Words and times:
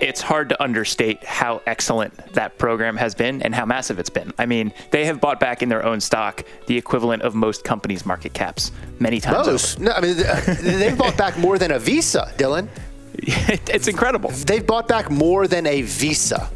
it's 0.00 0.20
hard 0.20 0.48
to 0.50 0.62
understate 0.62 1.24
how 1.24 1.62
excellent 1.66 2.16
that 2.34 2.58
program 2.58 2.96
has 2.96 3.14
been 3.14 3.42
and 3.42 3.54
how 3.54 3.64
massive 3.64 3.98
it's 3.98 4.10
been. 4.10 4.32
I 4.38 4.46
mean, 4.46 4.72
they 4.90 5.04
have 5.06 5.20
bought 5.20 5.40
back 5.40 5.62
in 5.62 5.68
their 5.68 5.84
own 5.84 6.00
stock 6.00 6.44
the 6.66 6.76
equivalent 6.76 7.22
of 7.22 7.34
most 7.34 7.64
companies' 7.64 8.04
market 8.04 8.34
caps 8.34 8.72
many 8.98 9.20
times. 9.20 9.46
Most? 9.46 9.80
No, 9.80 9.92
I 9.92 10.00
mean, 10.00 10.16
they've 10.62 10.96
bought 10.96 11.16
back 11.16 11.38
more 11.38 11.58
than 11.58 11.70
a 11.72 11.78
Visa, 11.78 12.32
Dylan. 12.36 12.68
it's 13.18 13.88
incredible. 13.88 14.30
They've 14.30 14.66
bought 14.66 14.88
back 14.88 15.10
more 15.10 15.46
than 15.46 15.66
a 15.66 15.82
Visa. 15.82 16.50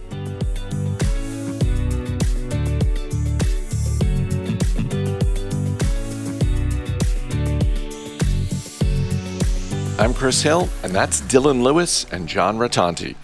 I'm 9.98 10.14
Chris 10.14 10.40
Hill, 10.40 10.66
and 10.82 10.94
that's 10.94 11.20
Dylan 11.20 11.62
Lewis 11.62 12.06
and 12.10 12.26
John 12.26 12.56
Rotonti. 12.56 13.16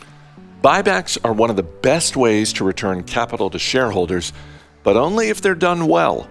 Buybacks 0.63 1.19
are 1.23 1.33
one 1.33 1.51
of 1.51 1.57
the 1.57 1.63
best 1.63 2.17
ways 2.17 2.53
to 2.55 2.65
return 2.65 3.05
capital 3.05 3.51
to 3.51 3.59
shareholders, 3.59 4.33
but 4.83 4.97
only 4.97 5.29
if 5.29 5.41
they're 5.41 5.55
done 5.55 5.87
well. 5.87 6.29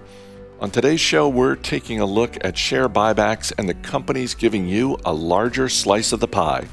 On 0.60 0.72
today's 0.72 1.00
show, 1.00 1.30
we're 1.30 1.56
taking 1.56 2.00
a 2.00 2.06
look 2.06 2.44
at 2.44 2.58
share 2.58 2.90
buybacks 2.90 3.54
and 3.58 3.70
the 3.70 3.76
companies 3.76 4.34
giving 4.34 4.68
you 4.68 4.98
a 5.06 5.14
larger 5.14 5.70
slice 5.70 6.12
of 6.12 6.20
the 6.20 6.28
pie. 6.28 6.68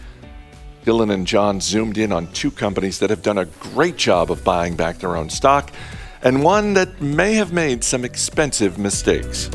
Dylan 0.85 1.13
and 1.13 1.27
John 1.27 1.61
zoomed 1.61 1.99
in 1.99 2.11
on 2.11 2.27
two 2.33 2.51
companies 2.51 2.99
that 3.01 3.11
have 3.11 3.23
done 3.23 3.39
a 3.39 3.45
great 3.45 3.97
job 3.97 4.31
of 4.31 4.43
buying 4.43 4.75
back 4.75 4.99
their 4.99 5.17
own 5.17 5.31
stock, 5.31 5.71
and 6.23 6.43
one 6.43 6.75
that 6.75 7.01
may 7.01 7.35
have 7.35 7.53
made 7.53 7.85
some 7.85 8.05
expensive 8.05 8.79
mistakes. 8.79 9.51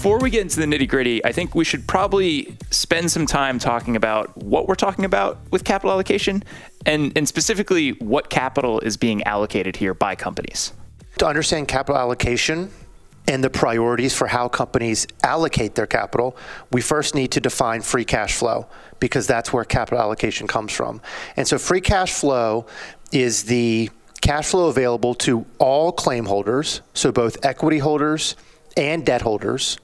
Before 0.00 0.18
we 0.18 0.30
get 0.30 0.40
into 0.40 0.58
the 0.58 0.64
nitty 0.64 0.88
gritty, 0.88 1.22
I 1.26 1.32
think 1.32 1.54
we 1.54 1.62
should 1.62 1.86
probably 1.86 2.56
spend 2.70 3.10
some 3.10 3.26
time 3.26 3.58
talking 3.58 3.96
about 3.96 4.34
what 4.34 4.66
we're 4.66 4.74
talking 4.74 5.04
about 5.04 5.38
with 5.50 5.62
capital 5.62 5.90
allocation 5.90 6.42
and, 6.86 7.12
and 7.18 7.28
specifically 7.28 7.90
what 7.90 8.30
capital 8.30 8.80
is 8.80 8.96
being 8.96 9.22
allocated 9.24 9.76
here 9.76 9.92
by 9.92 10.14
companies. 10.14 10.72
To 11.18 11.26
understand 11.26 11.68
capital 11.68 11.98
allocation 11.98 12.70
and 13.28 13.44
the 13.44 13.50
priorities 13.50 14.16
for 14.16 14.26
how 14.26 14.48
companies 14.48 15.06
allocate 15.22 15.74
their 15.74 15.86
capital, 15.86 16.34
we 16.72 16.80
first 16.80 17.14
need 17.14 17.30
to 17.32 17.40
define 17.40 17.82
free 17.82 18.06
cash 18.06 18.36
flow 18.36 18.68
because 19.00 19.26
that's 19.26 19.52
where 19.52 19.64
capital 19.64 19.98
allocation 19.98 20.46
comes 20.46 20.72
from. 20.72 21.02
And 21.36 21.46
so, 21.46 21.58
free 21.58 21.82
cash 21.82 22.14
flow 22.14 22.64
is 23.12 23.44
the 23.44 23.90
cash 24.22 24.46
flow 24.46 24.70
available 24.70 25.14
to 25.16 25.44
all 25.58 25.92
claim 25.92 26.24
holders, 26.24 26.80
so 26.94 27.12
both 27.12 27.36
equity 27.44 27.80
holders 27.80 28.34
and 28.78 29.04
debt 29.04 29.20
holders 29.20 29.76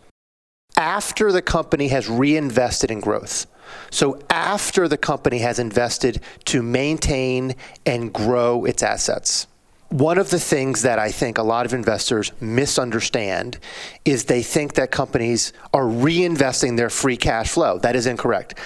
after 0.77 1.32
the 1.32 1.42
company 1.42 1.88
has 1.88 2.08
reinvested 2.08 2.91
in 2.91 3.00
growth. 3.00 3.46
So, 3.91 4.20
after 4.30 4.86
the 4.86 4.96
company 4.96 5.38
has 5.38 5.58
invested 5.58 6.20
to 6.46 6.62
maintain 6.62 7.55
and 7.84 8.12
grow 8.12 8.64
its 8.64 8.83
assets. 8.83 9.46
One 9.88 10.18
of 10.18 10.30
the 10.30 10.41
things 10.41 10.83
that 10.83 10.98
I 10.98 11.12
think 11.12 11.38
a 11.38 11.42
lot 11.42 11.64
of 11.64 11.72
investors 11.72 12.33
misunderstand 12.41 13.58
is 14.05 14.24
they 14.24 14.42
think 14.42 14.74
that 14.74 14.91
companies 14.91 15.52
are 15.72 15.84
reinvesting 15.84 16.77
their 16.77 16.90
free 16.90 17.16
cash 17.16 17.50
flow. 17.50 17.78
That 17.78 17.94
is 17.94 18.06
incorrect. 18.06 18.58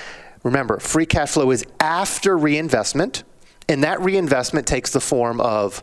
Remember, 0.43 0.79
free 0.79 1.07
cash 1.07 1.31
flow 1.31 1.51
is 1.51 1.65
after 1.79 2.37
reinvestment, 2.39 3.25
and 3.69 3.85
that 3.85 4.01
reinvestment 4.01 4.67
takes 4.67 4.93
the 4.93 5.01
form 5.01 5.41
of 5.41 5.83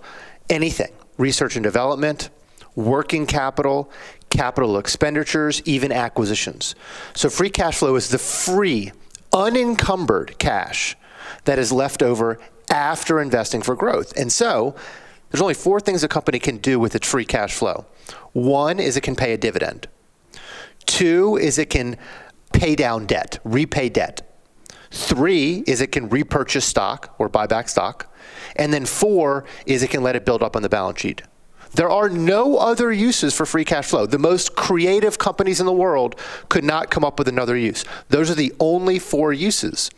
anything 0.50 0.92
research 1.18 1.56
and 1.56 1.64
development, 1.64 2.30
working 2.76 3.26
capital, 3.26 3.92
capital 4.30 4.78
expenditures, 4.78 5.62
even 5.66 5.92
acquisitions. 5.92 6.76
So 7.14 7.30
free 7.30 7.50
cash 7.50 7.78
flow 7.78 7.96
is 7.96 8.10
the 8.10 8.18
free, 8.18 8.92
unencumbered 9.34 10.38
cash 10.38 10.96
that 11.46 11.60
is 11.60 11.72
left 11.72 12.02
over 12.02 12.40
after 12.70 13.22
investing 13.22 13.62
for 13.62 13.76
growth. 13.76 14.16
And 14.18 14.32
so 14.32 14.76
there's 15.30 15.42
only 15.42 15.54
four 15.54 15.80
things 15.80 16.04
a 16.04 16.08
company 16.08 16.40
can 16.40 16.58
do 16.58 16.80
with 16.80 16.96
its 16.96 17.08
free 17.08 17.26
cash 17.26 17.54
flow. 17.54 17.86
One 18.34 18.80
is 18.80 18.98
it 18.98 19.02
can 19.02 19.16
pay 19.16 19.34
a 19.34 19.38
dividend. 19.38 19.88
Two 20.86 21.38
is 21.38 21.58
it 21.58 21.70
can 21.70 21.98
pay 22.54 22.76
down 22.76 23.06
debt, 23.06 23.40
repay 23.44 23.90
debt. 23.90 24.22
Three 24.90 25.64
is 25.68 25.82
it 25.82 25.92
can 25.92 26.10
repurchase 26.10 26.66
stock 26.66 27.14
or 27.18 27.28
buy 27.28 27.46
back 27.46 27.68
stock. 27.68 28.14
And 28.56 28.74
then 28.74 28.86
four 28.86 29.44
is 29.66 29.84
it 29.84 29.90
can 29.90 30.02
let 30.02 30.16
it 30.16 30.26
build 30.26 30.42
up 30.42 30.56
on 30.56 30.62
the 30.62 30.70
balance 30.70 31.02
sheet. 31.02 31.22
There 31.78 31.92
are 31.92 32.10
no 32.10 32.58
other 32.58 32.92
uses 32.92 33.36
for 33.36 33.46
free 33.46 33.64
cash 33.64 33.86
flow. 33.86 34.08
The 34.08 34.18
most 34.18 34.56
creative 34.56 35.20
companies 35.20 35.60
in 35.60 35.68
the 35.68 35.72
world 35.72 36.20
could 36.50 36.64
not 36.64 36.90
come 36.90 37.06
up 37.06 37.20
with 37.20 37.28
another 37.28 37.56
use. 37.56 37.86
Those 38.10 38.32
are 38.32 38.36
the 38.36 38.52
only 38.60 38.98
four 38.98 39.32
uses 39.32 39.92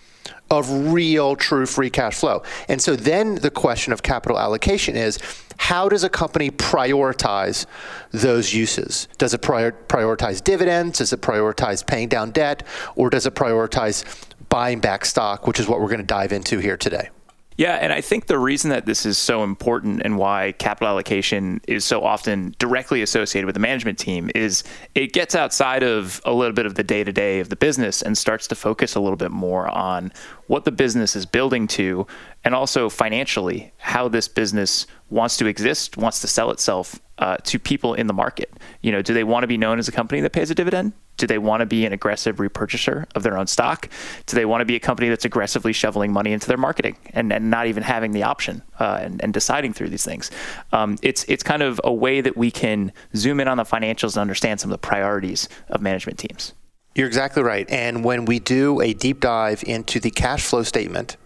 of 0.52 0.70
real, 0.92 1.38
true 1.38 1.66
free 1.66 1.90
cash 1.90 2.16
flow. 2.16 2.44
And 2.68 2.82
so 2.82 2.98
then 2.98 3.36
the 3.36 3.50
question 3.50 3.94
of 3.94 4.04
capital 4.04 4.38
allocation 4.38 4.98
is 4.98 5.20
how 5.56 5.88
does 5.88 6.04
a 6.04 6.10
company 6.10 6.52
prioritize 6.52 7.66
those 8.12 8.54
uses? 8.54 9.08
Does 9.18 9.34
it 9.34 9.42
prior- 9.42 9.72
prioritize 9.72 10.44
dividends? 10.44 10.98
Does 10.98 11.14
it 11.14 11.22
prioritize 11.22 11.88
paying 11.88 12.10
down 12.10 12.32
debt? 12.32 12.64
Or 12.98 13.10
does 13.10 13.26
it 13.26 13.36
prioritize 13.36 14.04
buying 14.50 14.82
back 14.82 15.06
stock, 15.06 15.48
which 15.48 15.62
is 15.62 15.70
what 15.70 15.80
we're 15.80 15.88
going 15.88 16.00
to 16.00 16.06
dive 16.06 16.34
into 16.34 16.60
here 16.60 16.76
today? 16.76 17.10
Yeah, 17.60 17.74
and 17.74 17.92
I 17.92 18.00
think 18.00 18.28
the 18.28 18.40
reason 18.40 18.70
that 18.70 18.86
this 18.86 19.06
is 19.06 19.18
so 19.18 19.44
important 19.44 20.02
and 20.06 20.18
why 20.18 20.54
capital 20.60 20.88
allocation 20.88 21.60
is 21.68 21.84
so 21.84 22.06
often 22.06 22.56
directly 22.58 23.02
associated 23.02 23.48
with 23.48 23.54
the 23.54 23.60
management 23.60 24.00
team 24.00 24.32
is 24.34 24.64
it 24.96 25.12
gets 25.12 25.36
outside 25.36 25.84
of 25.84 26.22
a 26.24 26.32
little 26.32 26.54
bit 26.54 26.66
of 26.66 26.76
the 26.76 26.86
day 26.86 27.04
to 27.04 27.12
day 27.12 27.42
of 27.42 27.50
the 27.50 27.58
business 27.58 28.02
and 28.02 28.18
starts 28.18 28.48
to 28.48 28.56
focus 28.56 28.96
a 28.96 29.02
little 29.02 29.18
bit 29.18 29.32
more 29.32 29.68
on 29.68 30.14
what 30.48 30.64
the 30.64 30.72
business 30.72 31.18
is 31.18 31.26
building 31.26 31.68
to 31.68 32.08
and 32.44 32.56
also 32.56 32.90
financially 32.90 33.72
how 33.78 34.08
this 34.08 34.28
business 34.28 34.88
wants 35.10 35.38
to 35.38 35.46
exist, 35.46 35.98
wants 35.98 36.22
to 36.22 36.28
sell 36.28 36.52
itself 36.52 37.00
uh, 37.18 37.38
to 37.44 37.60
people 37.60 37.94
in 37.94 38.08
the 38.08 38.14
market. 38.14 38.52
You 38.82 38.92
know, 38.92 39.02
do 39.02 39.14
they 39.14 39.24
want 39.24 39.44
to 39.44 39.48
be 39.48 39.58
known 39.58 39.78
as 39.78 39.88
a 39.88 39.92
company 39.92 40.22
that 40.22 40.32
pays 40.32 40.50
a 40.50 40.56
dividend? 40.56 40.94
Do 41.18 41.28
they 41.28 41.38
want 41.38 41.60
to 41.60 41.66
be 41.66 41.86
an 41.86 41.92
aggressive 41.92 42.38
repurchaser 42.38 43.06
of 43.14 43.24
their 43.24 43.38
own 43.38 43.46
stock? 43.46 43.90
Do 44.26 44.36
they 44.36 44.46
want 44.46 44.62
to 44.62 44.66
be 44.66 44.78
a 44.78 44.80
company 44.80 45.10
that's 45.10 45.26
aggressively 45.26 45.74
shoveling 45.74 46.14
money 46.14 46.32
into 46.32 46.48
their 46.48 46.58
marketing 46.58 46.96
and, 47.14 47.34
and 47.34 47.50
not 47.50 47.68
even 47.68 47.84
having 47.84 48.12
the 48.12 48.24
option 48.24 48.62
uh, 48.80 49.00
and, 49.02 49.22
and, 49.22 49.34
deciding 49.34 49.74
through 49.74 49.90
these 49.90 50.06
things? 50.06 50.32
Um, 50.72 50.98
it's 51.02 51.26
it's 51.26 51.44
kind 51.44 51.62
of 51.62 51.82
a 51.84 51.92
way 51.92 52.22
that 52.22 52.38
we 52.38 52.52
can 52.52 52.94
zoom 53.18 53.42
in 53.42 53.50
on 53.50 53.58
the 53.58 53.64
financials 53.64 54.16
and 54.16 54.22
understand 54.22 54.62
some 54.62 54.72
of 54.72 54.82
the 54.82 54.88
priorities 54.88 55.50
of 55.68 55.82
management 55.82 56.20
teams. 56.20 56.54
You're 56.96 57.08
exactly 57.08 57.44
right. 57.44 57.70
And 57.70 58.06
when 58.06 58.24
we 58.24 58.40
do 58.40 58.80
a 58.80 58.94
deep 58.94 59.20
dive 59.20 59.62
into 59.68 60.00
the 60.00 60.12
cash 60.12 60.44
flow 60.44 60.64
statement, 60.64 61.18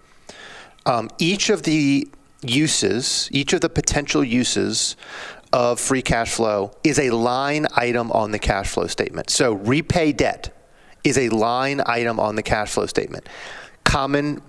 um, 0.85 1.09
each 1.17 1.49
of 1.49 1.63
the 1.63 2.07
uses, 2.41 3.29
each 3.31 3.53
of 3.53 3.61
the 3.61 3.69
potential 3.69 4.23
uses 4.23 4.95
of 5.51 5.79
free 5.79 6.01
cash 6.01 6.33
flow 6.33 6.71
is 6.83 6.99
a 6.99 7.11
line 7.11 7.67
item 7.75 8.11
on 8.11 8.31
the 8.31 8.39
cash 8.39 8.69
flow 8.69 8.87
statement. 8.87 9.29
So 9.29 9.53
repay 9.53 10.11
debt 10.11 10.55
is 11.03 11.17
a 11.17 11.29
line 11.29 11.81
item 11.85 12.19
on 12.19 12.35
the 12.35 12.43
cash 12.43 12.71
flow 12.71 12.85
statement. 12.85 13.27
Common 13.83 14.41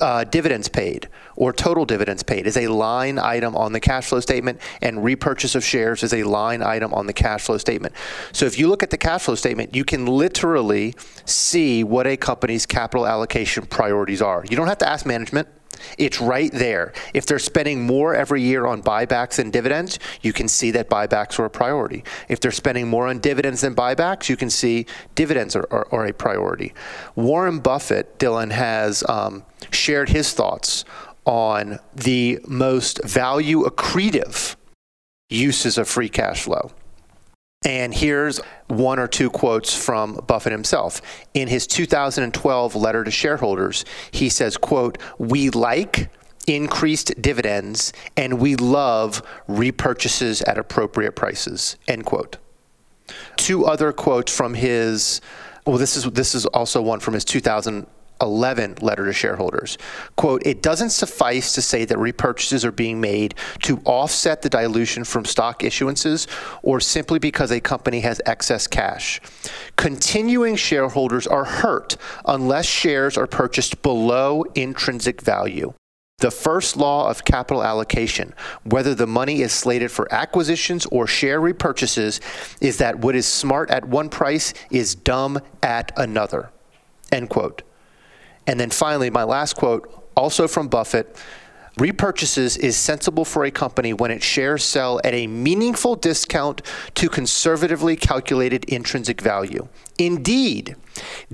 uh, 0.00 0.24
dividends 0.24 0.68
paid 0.68 1.08
or 1.36 1.52
total 1.52 1.84
dividends 1.86 2.22
paid 2.22 2.46
is 2.46 2.56
a 2.56 2.66
line 2.66 3.18
item 3.18 3.56
on 3.56 3.72
the 3.72 3.80
cash 3.80 4.08
flow 4.08 4.20
statement, 4.20 4.60
and 4.82 5.02
repurchase 5.02 5.54
of 5.54 5.64
shares 5.64 6.02
is 6.02 6.12
a 6.12 6.22
line 6.24 6.62
item 6.62 6.92
on 6.92 7.06
the 7.06 7.12
cash 7.12 7.42
flow 7.42 7.56
statement. 7.56 7.94
So 8.32 8.44
if 8.44 8.58
you 8.58 8.68
look 8.68 8.82
at 8.82 8.90
the 8.90 8.98
cash 8.98 9.22
flow 9.22 9.36
statement, 9.36 9.74
you 9.74 9.84
can 9.84 10.04
literally 10.04 10.94
see 11.24 11.84
what 11.84 12.06
a 12.06 12.16
company's 12.16 12.66
capital 12.66 13.06
allocation 13.06 13.64
priorities 13.66 14.20
are. 14.20 14.44
You 14.50 14.56
don't 14.56 14.68
have 14.68 14.78
to 14.78 14.88
ask 14.88 15.06
management. 15.06 15.48
It's 15.98 16.20
right 16.20 16.52
there. 16.52 16.92
If 17.14 17.26
they're 17.26 17.38
spending 17.38 17.86
more 17.86 18.14
every 18.14 18.42
year 18.42 18.66
on 18.66 18.82
buybacks 18.82 19.38
and 19.38 19.52
dividends, 19.52 19.98
you 20.22 20.32
can 20.32 20.48
see 20.48 20.70
that 20.72 20.88
buybacks 20.88 21.38
are 21.38 21.44
a 21.44 21.50
priority. 21.50 22.04
If 22.28 22.40
they're 22.40 22.50
spending 22.50 22.88
more 22.88 23.08
on 23.08 23.18
dividends 23.18 23.60
than 23.60 23.74
buybacks, 23.74 24.28
you 24.28 24.36
can 24.36 24.50
see 24.50 24.86
dividends 25.14 25.56
are, 25.56 25.66
are, 25.70 25.86
are 25.92 26.06
a 26.06 26.12
priority. 26.12 26.74
Warren 27.14 27.58
Buffett, 27.60 28.18
Dylan, 28.18 28.52
has 28.52 29.04
um, 29.08 29.44
shared 29.70 30.08
his 30.10 30.32
thoughts 30.32 30.84
on 31.24 31.78
the 31.94 32.38
most 32.46 33.02
value 33.04 33.64
accretive 33.64 34.56
uses 35.28 35.78
of 35.78 35.88
free 35.88 36.08
cash 36.08 36.42
flow. 36.42 36.72
And 37.62 37.92
here's 37.92 38.40
one 38.68 38.98
or 38.98 39.06
two 39.06 39.28
quotes 39.28 39.74
from 39.74 40.14
Buffett 40.26 40.52
himself. 40.52 41.02
In 41.34 41.46
his 41.48 41.66
2012 41.66 42.74
letter 42.74 43.04
to 43.04 43.10
shareholders, 43.10 43.84
he 44.10 44.30
says, 44.30 44.56
quote, 44.56 44.96
"We 45.18 45.50
like 45.50 46.08
increased 46.46 47.20
dividends 47.20 47.92
and 48.16 48.40
we 48.40 48.56
love 48.56 49.22
repurchases 49.46 50.42
at 50.48 50.56
appropriate 50.56 51.12
prices." 51.16 51.76
End 51.86 52.06
quote. 52.06 52.38
Two 53.36 53.66
other 53.66 53.92
quotes 53.92 54.34
from 54.34 54.54
his 54.54 55.20
well, 55.66 55.76
this 55.76 55.96
is 55.98 56.04
this 56.04 56.34
is 56.34 56.46
also 56.46 56.80
one 56.80 57.00
from 57.00 57.12
his 57.12 57.26
2000 57.26 57.86
11 58.20 58.76
letter 58.80 59.04
to 59.06 59.12
shareholders. 59.12 59.78
Quote, 60.16 60.46
it 60.46 60.62
doesn't 60.62 60.90
suffice 60.90 61.52
to 61.54 61.62
say 61.62 61.84
that 61.84 61.98
repurchases 61.98 62.64
are 62.64 62.72
being 62.72 63.00
made 63.00 63.34
to 63.62 63.80
offset 63.84 64.42
the 64.42 64.48
dilution 64.48 65.04
from 65.04 65.24
stock 65.24 65.60
issuances 65.60 66.26
or 66.62 66.80
simply 66.80 67.18
because 67.18 67.50
a 67.50 67.60
company 67.60 68.00
has 68.00 68.20
excess 68.26 68.66
cash. 68.66 69.20
Continuing 69.76 70.56
shareholders 70.56 71.26
are 71.26 71.44
hurt 71.44 71.96
unless 72.26 72.66
shares 72.66 73.16
are 73.16 73.26
purchased 73.26 73.82
below 73.82 74.44
intrinsic 74.54 75.20
value. 75.20 75.72
The 76.20 76.30
first 76.30 76.76
law 76.76 77.08
of 77.08 77.24
capital 77.24 77.64
allocation, 77.64 78.34
whether 78.64 78.94
the 78.94 79.06
money 79.06 79.40
is 79.40 79.52
slated 79.52 79.90
for 79.90 80.12
acquisitions 80.12 80.84
or 80.86 81.06
share 81.06 81.40
repurchases, 81.40 82.20
is 82.60 82.76
that 82.76 82.98
what 82.98 83.16
is 83.16 83.26
smart 83.26 83.70
at 83.70 83.88
one 83.88 84.10
price 84.10 84.52
is 84.70 84.94
dumb 84.94 85.40
at 85.62 85.92
another. 85.96 86.50
End 87.10 87.30
quote. 87.30 87.62
And 88.46 88.58
then 88.58 88.70
finally, 88.70 89.10
my 89.10 89.24
last 89.24 89.54
quote, 89.56 90.12
also 90.16 90.48
from 90.48 90.68
Buffett 90.68 91.16
Repurchases 91.80 92.58
is 92.58 92.76
sensible 92.76 93.24
for 93.24 93.44
a 93.44 93.50
company 93.50 93.94
when 93.94 94.10
its 94.10 94.24
shares 94.24 94.62
sell 94.62 95.00
at 95.04 95.14
a 95.14 95.26
meaningful 95.26 95.96
discount 95.96 96.60
to 96.96 97.08
conservatively 97.08 97.96
calculated 97.96 98.64
intrinsic 98.64 99.20
value. 99.20 99.66
Indeed, 99.96 100.76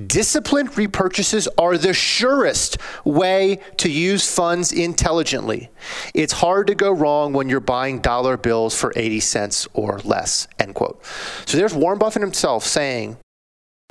disciplined 0.06 0.70
repurchases 0.72 1.48
are 1.58 1.78
the 1.78 1.94
surest 1.94 2.78
way 3.04 3.60
to 3.78 3.90
use 3.90 4.32
funds 4.32 4.72
intelligently. 4.72 5.70
It's 6.14 6.34
hard 6.34 6.66
to 6.68 6.76
go 6.76 6.92
wrong 6.92 7.32
when 7.32 7.48
you're 7.48 7.58
buying 7.58 8.00
dollar 8.00 8.36
bills 8.36 8.78
for 8.78 8.92
80 8.94 9.20
cents 9.20 9.66
or 9.72 9.98
less, 10.04 10.46
end 10.60 10.76
quote. 10.76 11.02
So 11.46 11.56
there's 11.56 11.74
Warren 11.74 11.98
Buffett 11.98 12.22
himself 12.22 12.64
saying 12.64 13.16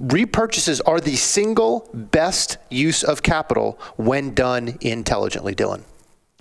repurchases 0.01 0.81
are 0.85 0.99
the 0.99 1.15
single 1.15 1.89
best 1.93 2.57
use 2.69 3.03
of 3.03 3.23
capital 3.23 3.79
when 3.97 4.33
done 4.33 4.77
intelligently, 4.81 5.55
Dylan. 5.55 5.83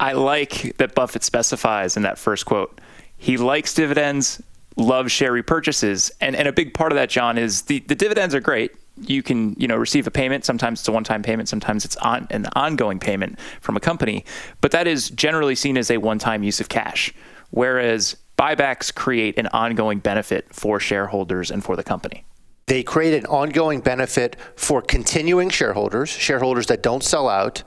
I 0.00 0.12
like 0.12 0.76
that 0.78 0.94
Buffett 0.94 1.22
specifies 1.22 1.96
in 1.96 2.02
that 2.02 2.18
first 2.18 2.46
quote. 2.46 2.80
He 3.16 3.36
likes 3.36 3.72
dividends, 3.72 4.42
loves 4.76 5.12
share 5.12 5.32
repurchases, 5.32 6.10
and 6.20 6.34
and 6.34 6.48
a 6.48 6.52
big 6.52 6.74
part 6.74 6.90
of 6.90 6.96
that, 6.96 7.08
John, 7.10 7.38
is 7.38 7.62
the 7.62 7.78
the 7.80 7.94
dividends 7.94 8.34
are 8.34 8.40
great. 8.40 8.72
You 9.00 9.22
can 9.22 9.54
you 9.56 9.68
know 9.68 9.76
receive 9.76 10.08
a 10.08 10.10
payment. 10.10 10.44
Sometimes 10.44 10.80
it's 10.80 10.88
a 10.88 10.92
one 10.92 11.04
time 11.04 11.22
payment. 11.22 11.48
Sometimes 11.48 11.84
it's 11.84 11.96
on 11.96 12.26
an 12.30 12.46
ongoing 12.54 12.98
payment 12.98 13.38
from 13.60 13.76
a 13.76 13.80
company. 13.80 14.24
But 14.60 14.72
that 14.72 14.88
is 14.88 15.10
generally 15.10 15.54
seen 15.54 15.78
as 15.78 15.92
a 15.92 15.98
one 15.98 16.18
time 16.18 16.42
use 16.42 16.60
of 16.60 16.68
cash. 16.68 17.14
Whereas 17.50 18.16
buybacks 18.36 18.92
create 18.92 19.38
an 19.38 19.46
ongoing 19.48 20.00
benefit 20.00 20.52
for 20.52 20.80
shareholders 20.80 21.52
and 21.52 21.62
for 21.62 21.76
the 21.76 21.84
company. 21.84 22.24
They 22.66 22.82
create 22.82 23.14
an 23.14 23.26
ongoing 23.26 23.80
benefit 23.80 24.36
for 24.56 24.80
continuing 24.80 25.50
shareholders, 25.50 26.08
shareholders 26.08 26.66
that 26.66 26.82
don't 26.82 27.02
sell 27.02 27.28
out, 27.28 27.62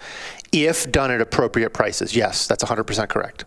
if 0.51 0.91
done 0.91 1.11
at 1.11 1.21
appropriate 1.21 1.71
prices. 1.71 2.15
Yes, 2.15 2.47
that's 2.47 2.63
100% 2.63 3.09
correct. 3.09 3.45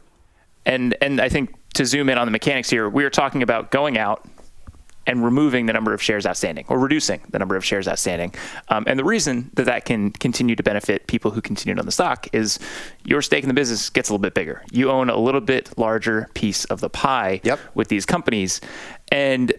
And 0.67 0.95
and 1.01 1.21
I 1.21 1.29
think 1.29 1.55
to 1.75 1.87
zoom 1.87 2.09
in 2.09 2.19
on 2.19 2.27
the 2.27 2.31
mechanics 2.31 2.69
here, 2.69 2.89
we 2.89 3.05
are 3.05 3.11
talking 3.11 3.43
about 3.43 3.71
going 3.71 3.97
out 3.97 4.27
and 5.07 5.25
removing 5.25 5.67
the 5.67 5.73
number 5.73 5.95
of 5.95 6.03
shares 6.03 6.27
outstanding 6.27 6.65
or 6.69 6.79
reducing 6.79 7.21
the 7.31 7.39
number 7.39 7.57
of 7.57 7.65
shares 7.65 7.89
outstanding. 7.89 8.35
Um, 8.69 8.85
and 8.87 8.99
the 8.99 9.05
reason 9.05 9.51
that 9.55 9.65
that 9.65 9.85
can 9.85 10.11
continue 10.11 10.55
to 10.55 10.63
benefit 10.63 11.07
people 11.07 11.31
who 11.31 11.41
continued 11.41 11.79
on 11.79 11.87
the 11.87 11.93
stock 11.93 12.29
is 12.33 12.59
your 13.05 13.23
stake 13.23 13.43
in 13.43 13.49
the 13.49 13.55
business 13.55 13.89
gets 13.91 14.09
a 14.09 14.13
little 14.13 14.23
bit 14.23 14.35
bigger. 14.35 14.63
You 14.71 14.91
own 14.91 15.09
a 15.09 15.17
little 15.17 15.41
bit 15.41 15.77
larger 15.79 16.29
piece 16.35 16.65
of 16.67 16.81
the 16.81 16.91
pie 16.91 17.41
yep. 17.43 17.59
with 17.75 17.89
these 17.89 18.05
companies. 18.05 18.61
And 19.11 19.53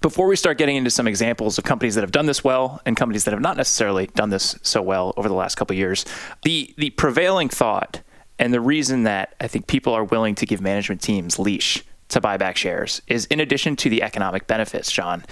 before 0.00 0.26
we 0.28 0.36
start 0.36 0.58
getting 0.58 0.76
into 0.76 0.90
some 0.90 1.08
examples 1.08 1.58
of 1.58 1.64
companies 1.64 1.94
that 1.96 2.02
have 2.02 2.12
done 2.12 2.26
this 2.26 2.44
well 2.44 2.80
and 2.86 2.96
companies 2.96 3.24
that 3.24 3.32
have 3.32 3.40
not 3.40 3.56
necessarily 3.56 4.06
done 4.08 4.30
this 4.30 4.56
so 4.62 4.80
well 4.80 5.12
over 5.16 5.28
the 5.28 5.34
last 5.34 5.56
couple 5.56 5.74
years, 5.74 6.04
the 6.42 6.74
the 6.78 6.90
prevailing 6.90 7.48
thought 7.48 8.00
and 8.38 8.54
the 8.54 8.60
reason 8.60 9.02
that 9.02 9.34
I 9.40 9.48
think 9.48 9.66
people 9.66 9.92
are 9.92 10.04
willing 10.04 10.34
to 10.36 10.46
give 10.46 10.60
management 10.60 11.02
teams 11.02 11.38
leash 11.38 11.84
to 12.08 12.20
buy 12.20 12.36
back 12.36 12.56
shares 12.56 13.02
is 13.08 13.26
in 13.26 13.40
addition 13.40 13.76
to 13.76 13.90
the 13.90 14.02
economic 14.02 14.46
benefits, 14.46 14.90
John. 14.90 15.24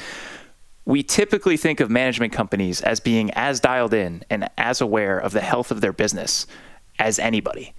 We 0.85 1.03
typically 1.03 1.57
think 1.57 1.81
of 1.81 1.91
management 1.91 2.33
companies 2.33 2.81
as 2.81 3.01
being 3.01 3.31
as 3.33 3.61
dialed 3.61 3.95
in 3.95 4.25
and 4.31 4.49
as 4.57 4.81
aware 4.81 5.19
of 5.19 5.33
the 5.33 5.41
health 5.41 5.71
of 5.71 5.81
their 5.81 5.93
business 5.93 6.47
as 6.99 7.19
anybody. 7.19 7.75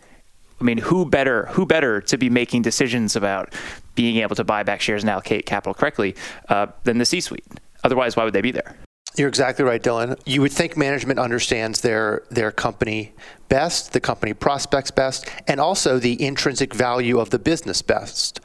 I 0.60 0.64
mean, 0.64 0.80
who 0.80 1.06
better 1.06 1.46
who 1.48 1.66
better 1.66 2.02
to 2.02 2.18
be 2.18 2.30
making 2.30 2.64
decisions 2.64 3.16
about 3.16 3.54
being 3.96 4.18
able 4.18 4.36
to 4.36 4.44
buy 4.44 4.64
back 4.64 4.82
shares 4.82 5.04
and 5.04 5.10
allocate 5.10 5.46
capital 5.46 5.74
correctly 5.74 6.16
uh, 6.50 6.68
than 6.84 6.98
the 6.98 7.06
C-suite? 7.06 7.46
Otherwise, 7.84 8.16
why 8.16 8.24
would 8.24 8.34
they 8.34 8.42
be 8.42 8.52
there? 8.52 8.76
You're 9.16 9.30
exactly 9.30 9.66
right, 9.66 9.82
Dylan. 9.82 10.20
You 10.26 10.42
would 10.42 10.52
think 10.52 10.78
management 10.78 11.20
understands 11.20 11.82
their 11.82 12.24
their 12.30 12.52
company 12.52 13.14
best, 13.50 13.94
the 13.94 14.00
company 14.00 14.34
prospects 14.34 14.92
best, 14.92 15.30
and 15.48 15.60
also 15.60 16.00
the 16.00 16.22
intrinsic 16.22 16.74
value 16.74 17.20
of 17.20 17.30
the 17.30 17.40
business 17.40 17.82
best. 17.82 18.40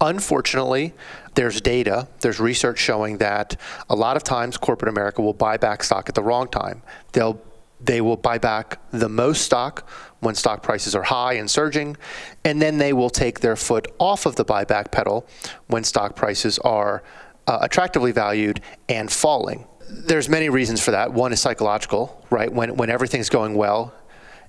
Unfortunately, 0.00 0.94
there's 1.34 1.60
data, 1.60 2.08
there's 2.20 2.40
research 2.40 2.78
showing 2.78 3.18
that 3.18 3.56
a 3.88 3.94
lot 3.94 4.16
of 4.16 4.24
times 4.24 4.56
corporate 4.56 4.88
America 4.88 5.22
will 5.22 5.32
buy 5.32 5.56
back 5.56 5.82
stock 5.84 6.08
at 6.08 6.14
the 6.14 6.22
wrong 6.22 6.48
time. 6.48 6.82
They'll 7.12 7.40
they 7.84 8.00
will 8.00 8.16
buy 8.16 8.38
back 8.38 8.78
the 8.90 9.08
most 9.08 9.42
stock 9.42 9.88
when 10.20 10.34
stock 10.34 10.62
prices 10.62 10.94
are 10.94 11.02
high 11.02 11.34
and 11.34 11.50
surging, 11.50 11.96
and 12.44 12.62
then 12.62 12.78
they 12.78 12.92
will 12.92 13.10
take 13.10 13.40
their 13.40 13.56
foot 13.56 13.88
off 13.98 14.24
of 14.24 14.36
the 14.36 14.44
buyback 14.44 14.92
pedal 14.92 15.26
when 15.66 15.82
stock 15.82 16.14
prices 16.14 16.58
are 16.60 17.02
uh, 17.46 17.58
attractively 17.62 18.12
valued 18.12 18.60
and 18.88 19.10
falling. 19.10 19.66
There's 19.88 20.28
many 20.28 20.48
reasons 20.48 20.82
for 20.82 20.92
that. 20.92 21.12
One 21.12 21.32
is 21.32 21.40
psychological, 21.40 22.24
right? 22.30 22.50
When 22.52 22.76
when 22.76 22.88
everything's 22.88 23.28
going 23.28 23.54
well 23.54 23.92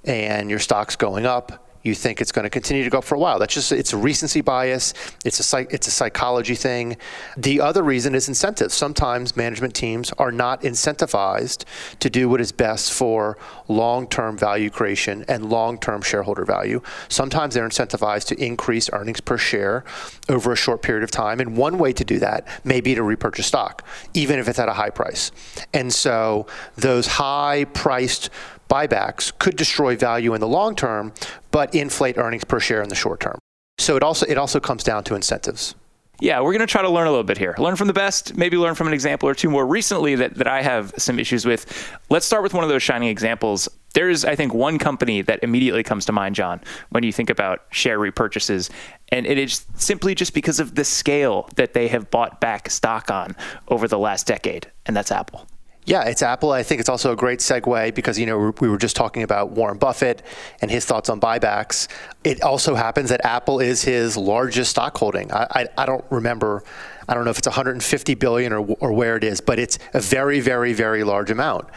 and 0.06 0.50
your 0.50 0.60
stock's 0.60 0.96
going 0.96 1.26
up, 1.26 1.68
you 1.84 1.94
think 1.94 2.22
it's 2.22 2.32
going 2.32 2.44
to 2.44 2.50
continue 2.50 2.84
to 2.84 2.90
go 2.90 3.00
up 3.00 3.04
for 3.04 3.16
a 3.16 3.20
while. 3.20 3.40
That's 3.40 3.54
just 3.54 3.72
it's 3.72 3.94
a 3.94 3.98
recency 3.98 4.42
bias. 4.42 4.94
It's 5.26 5.40
a 5.40 5.44
psych, 5.44 5.72
it's 5.72 5.88
a 5.88 5.92
psychology 5.92 6.56
thing. 6.56 6.98
The 7.38 7.62
other 7.62 7.84
reason 7.84 8.16
is 8.16 8.28
incentives. 8.28 8.74
Sometimes 8.74 9.36
management 9.36 9.76
teams 9.76 10.12
are 10.14 10.32
not 10.32 10.62
incentivized 10.62 11.66
to 12.00 12.10
do 12.10 12.30
what 12.30 12.42
is 12.42 12.52
best 12.52 12.94
for 12.94 13.38
long-term 13.68 14.38
value 14.38 14.70
creation 14.70 15.26
and 15.28 15.50
long-term 15.50 16.02
shareholder 16.02 16.46
value. 16.46 16.82
Sometimes 17.10 17.54
they're 17.54 17.68
incentivized 17.68 18.28
to 18.28 18.44
increase 18.44 18.90
earnings 18.94 19.20
per 19.20 19.38
share 19.38 19.84
over 20.30 20.54
a 20.54 20.56
short 20.56 20.82
period 20.82 21.04
of 21.04 21.12
time, 21.12 21.40
and 21.40 21.58
one 21.58 21.78
way 21.78 21.92
to 21.94 22.06
do 22.06 22.20
that 22.20 22.48
may 22.64 22.80
be 22.80 22.96
to 22.96 23.04
repurchase 23.04 23.48
stock, 23.48 23.86
even 24.14 24.40
if 24.40 24.48
it's 24.48 24.60
at 24.60 24.70
a 24.70 24.74
high 24.74 24.90
price. 24.90 25.32
And 25.74 25.94
so 25.94 26.48
those 26.76 27.08
high-priced 27.08 28.30
buybacks 28.74 29.38
could 29.38 29.56
destroy 29.56 29.96
value 29.96 30.34
in 30.34 30.42
the 30.42 30.48
long 30.48 30.76
term, 30.76 31.14
but 31.52 31.74
inflate 31.76 32.18
earnings 32.18 32.44
per 32.44 32.60
share 32.60 32.82
in 32.82 32.90
the 32.90 32.96
short 32.96 33.20
term. 33.20 33.38
So 33.78 33.96
it 33.96 34.04
also 34.04 34.26
it 34.26 34.38
also 34.38 34.60
comes 34.60 34.84
down 34.84 35.04
to 35.06 35.16
incentives. 35.16 35.76
Yeah, 36.20 36.40
we're 36.40 36.54
going 36.54 36.68
to 36.68 36.68
try 36.68 36.84
to 36.84 36.90
learn 36.90 37.08
a 37.08 37.10
little 37.10 37.24
bit 37.24 37.38
here. 37.38 37.56
Learn 37.58 37.76
from 37.76 37.88
the 37.88 37.94
best, 37.94 38.38
maybe 38.38 38.56
learn 38.56 38.76
from 38.76 38.88
an 38.88 38.94
example 38.94 39.28
or 39.28 39.36
two 39.36 39.50
more 39.50 39.66
recently 39.66 40.16
that, 40.16 40.36
that 40.36 40.48
I 40.48 40.62
have 40.62 40.94
some 40.98 41.20
issues 41.20 41.46
with. 41.46 41.66
Let's 42.10 42.26
start 42.26 42.44
with 42.44 42.54
one 42.54 42.64
of 42.64 42.70
those 42.70 42.84
shining 42.84 43.10
examples. 43.10 43.68
There's, 43.94 44.24
I 44.24 44.36
think, 44.36 44.54
one 44.54 44.78
company 44.78 45.22
that 45.24 45.44
immediately 45.44 45.84
comes 45.84 46.06
to 46.06 46.12
mind, 46.12 46.36
John, 46.36 46.62
when 46.92 47.04
you 47.04 47.12
think 47.12 47.30
about 47.30 47.64
share 47.72 48.00
repurchases. 48.00 48.70
And 49.10 49.26
it 49.26 49.38
is 49.38 49.66
simply 49.76 50.16
just 50.16 50.34
because 50.34 50.60
of 50.60 50.76
the 50.76 50.86
scale 50.86 51.50
that 51.56 51.74
they 51.74 51.88
have 51.90 52.10
bought 52.10 52.40
back 52.40 52.70
stock 52.70 53.12
on 53.12 53.36
over 53.68 53.88
the 53.88 54.00
last 54.00 54.26
decade, 54.26 54.72
and 54.86 54.96
that's 54.96 55.12
Apple. 55.12 55.48
Yeah, 55.86 56.04
it's 56.04 56.22
Apple. 56.22 56.52
I 56.52 56.64
think 56.64 56.80
it's 56.80 56.90
also 56.90 57.12
a 57.12 57.16
great 57.16 57.40
segue 57.40 57.94
because 57.94 58.18
you 58.18 58.26
know 58.26 58.54
we 58.62 58.70
were 58.70 58.78
just 58.78 58.96
talking 58.96 59.24
about 59.24 59.52
Warren 59.52 59.78
Buffett 59.78 60.22
and 60.62 60.72
his 60.72 60.86
thoughts 60.86 61.10
on 61.10 61.20
buybacks. 61.20 61.90
It 62.24 62.42
also 62.42 62.76
happens 62.76 63.10
that 63.10 63.26
Apple 63.26 63.60
is 63.60 63.84
his 63.84 64.16
largest 64.16 64.72
stock 64.72 64.98
holding. 64.98 65.32
I, 65.32 65.48
I, 65.52 65.68
I 65.78 65.86
don't 65.86 66.06
remember. 66.10 66.64
I 67.08 67.14
don't 67.14 67.26
know 67.26 67.32
if 67.32 67.38
it's 67.38 67.48
150 67.48 68.14
billion 68.16 68.54
or, 68.54 68.66
or 68.80 68.94
where 68.94 69.18
it 69.18 69.26
is, 69.26 69.42
but 69.42 69.60
it's 69.60 69.78
a 69.94 70.00
very, 70.00 70.40
very, 70.40 70.72
very 70.72 71.04
large 71.04 71.30
amount. 71.32 71.68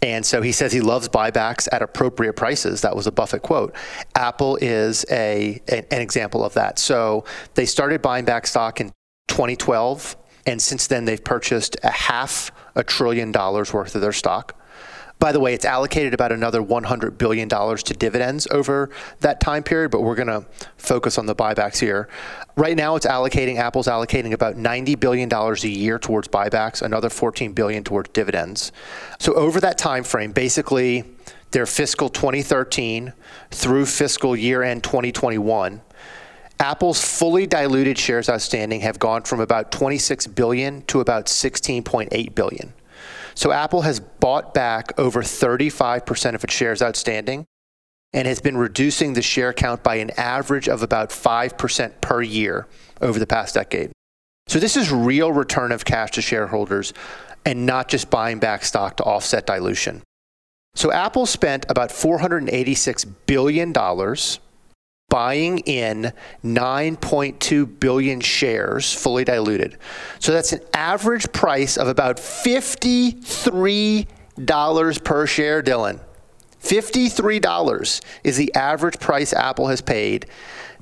And 0.00 0.24
so 0.24 0.40
he 0.40 0.52
says 0.52 0.72
he 0.72 0.80
loves 0.80 1.08
buybacks 1.08 1.68
at 1.72 1.82
appropriate 1.82 2.34
prices. 2.34 2.80
That 2.82 2.94
was 2.94 3.06
a 3.06 3.12
Buffett 3.12 3.42
quote. 3.42 3.74
Apple 4.14 4.56
is 4.62 5.04
a, 5.10 5.60
an 5.68 6.00
example 6.00 6.44
of 6.44 6.54
that. 6.54 6.78
So 6.78 7.24
they 7.54 7.66
started 7.66 8.00
buying 8.00 8.24
back 8.24 8.46
stock 8.46 8.80
in 8.80 8.92
2012 9.28 10.16
and 10.46 10.60
since 10.60 10.86
then, 10.86 11.04
they've 11.04 11.22
purchased 11.22 11.76
a 11.82 11.90
half 11.90 12.50
a 12.74 12.84
trillion 12.84 13.32
dollars 13.32 13.72
worth 13.72 13.94
of 13.94 14.00
their 14.00 14.12
stock. 14.12 14.56
By 15.20 15.32
the 15.32 15.40
way, 15.40 15.52
it's 15.52 15.66
allocated 15.66 16.14
about 16.14 16.32
another 16.32 16.62
$100 16.62 17.18
billion 17.18 17.46
to 17.46 17.94
dividends 17.94 18.48
over 18.50 18.88
that 19.20 19.38
time 19.38 19.62
period, 19.62 19.90
but 19.90 20.00
we're 20.00 20.14
going 20.14 20.28
to 20.28 20.46
focus 20.78 21.18
on 21.18 21.26
the 21.26 21.34
buybacks 21.34 21.78
here. 21.78 22.08
Right 22.56 22.74
now, 22.74 22.96
it's 22.96 23.04
allocating, 23.04 23.56
Apple's 23.58 23.86
allocating 23.86 24.32
about 24.32 24.56
$90 24.56 24.98
billion 24.98 25.30
a 25.30 25.54
year 25.68 25.98
towards 25.98 26.26
buybacks, 26.28 26.80
another 26.80 27.10
14 27.10 27.52
billion 27.52 27.84
towards 27.84 28.08
dividends. 28.10 28.72
So 29.18 29.34
over 29.34 29.60
that 29.60 29.76
time 29.76 30.04
frame, 30.04 30.32
basically 30.32 31.04
their 31.50 31.66
fiscal 31.66 32.08
2013 32.08 33.12
through 33.50 33.84
fiscal 33.86 34.34
year 34.34 34.62
end 34.62 34.82
2021, 34.84 35.82
Apple's 36.60 37.02
fully 37.02 37.46
diluted 37.46 37.96
shares 37.98 38.28
outstanding 38.28 38.82
have 38.82 38.98
gone 38.98 39.22
from 39.22 39.40
about 39.40 39.72
26 39.72 40.26
billion 40.28 40.82
to 40.82 41.00
about 41.00 41.26
16.8 41.26 42.34
billion. 42.34 42.74
So 43.34 43.50
Apple 43.50 43.80
has 43.82 43.98
bought 43.98 44.52
back 44.52 44.92
over 44.98 45.22
35% 45.22 46.34
of 46.34 46.44
its 46.44 46.52
shares 46.52 46.82
outstanding 46.82 47.46
and 48.12 48.28
has 48.28 48.40
been 48.40 48.58
reducing 48.58 49.14
the 49.14 49.22
share 49.22 49.54
count 49.54 49.82
by 49.82 49.94
an 49.96 50.10
average 50.18 50.68
of 50.68 50.82
about 50.82 51.08
5% 51.08 52.00
per 52.02 52.20
year 52.20 52.66
over 53.00 53.18
the 53.18 53.26
past 53.26 53.54
decade. 53.54 53.90
So 54.46 54.58
this 54.58 54.76
is 54.76 54.92
real 54.92 55.32
return 55.32 55.72
of 55.72 55.86
cash 55.86 56.10
to 56.12 56.22
shareholders 56.22 56.92
and 57.46 57.64
not 57.64 57.88
just 57.88 58.10
buying 58.10 58.38
back 58.38 58.64
stock 58.64 58.98
to 58.98 59.04
offset 59.04 59.46
dilution. 59.46 60.02
So 60.74 60.92
Apple 60.92 61.24
spent 61.24 61.64
about 61.70 61.88
$486 61.88 63.06
billion 63.26 63.72
buying 65.10 65.58
in 65.60 66.12
9.2 66.42 67.78
billion 67.78 68.20
shares 68.20 68.94
fully 68.94 69.24
diluted. 69.24 69.76
So 70.20 70.32
that's 70.32 70.54
an 70.54 70.60
average 70.72 71.30
price 71.32 71.76
of 71.76 71.88
about 71.88 72.16
$53 72.16 75.04
per 75.04 75.26
share, 75.26 75.62
Dylan. 75.62 76.00
$53 76.62 78.00
is 78.24 78.38
the 78.38 78.54
average 78.54 78.98
price 78.98 79.34
Apple 79.34 79.68
has 79.68 79.82
paid 79.82 80.24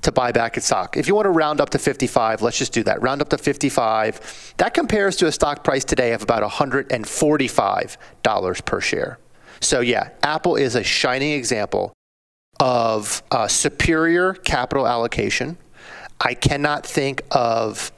to 0.02 0.12
buy 0.12 0.30
back 0.30 0.56
its 0.56 0.66
stock. 0.66 0.97
If 0.97 1.08
you 1.08 1.14
want 1.14 1.26
to 1.26 1.30
round 1.30 1.61
up 1.61 1.70
to 1.70 1.78
55, 1.78 2.42
let's 2.42 2.58
just 2.58 2.73
do 2.73 2.85
that. 2.85 3.02
Round 3.02 3.20
up 3.20 3.30
to 3.30 3.38
55. 3.38 4.54
That 4.58 4.75
compares 4.75 5.16
to 5.16 5.26
a 5.26 5.32
stock 5.32 5.64
price 5.64 5.85
today 5.85 6.12
of 6.12 6.23
about 6.23 6.49
$145 6.49 8.64
per 8.64 8.80
share. 8.80 9.18
So 9.61 9.80
yeah, 9.80 10.11
Apple 10.23 10.54
is 10.54 10.76
a 10.76 10.85
shining 10.85 11.32
example 11.32 11.92
of 12.60 13.22
uh, 13.30 13.48
superior 13.48 14.34
capital 14.34 14.86
allocation. 14.86 15.56
I 16.20 16.34
cannot 16.34 16.84
think 16.84 17.22
of 17.30 17.92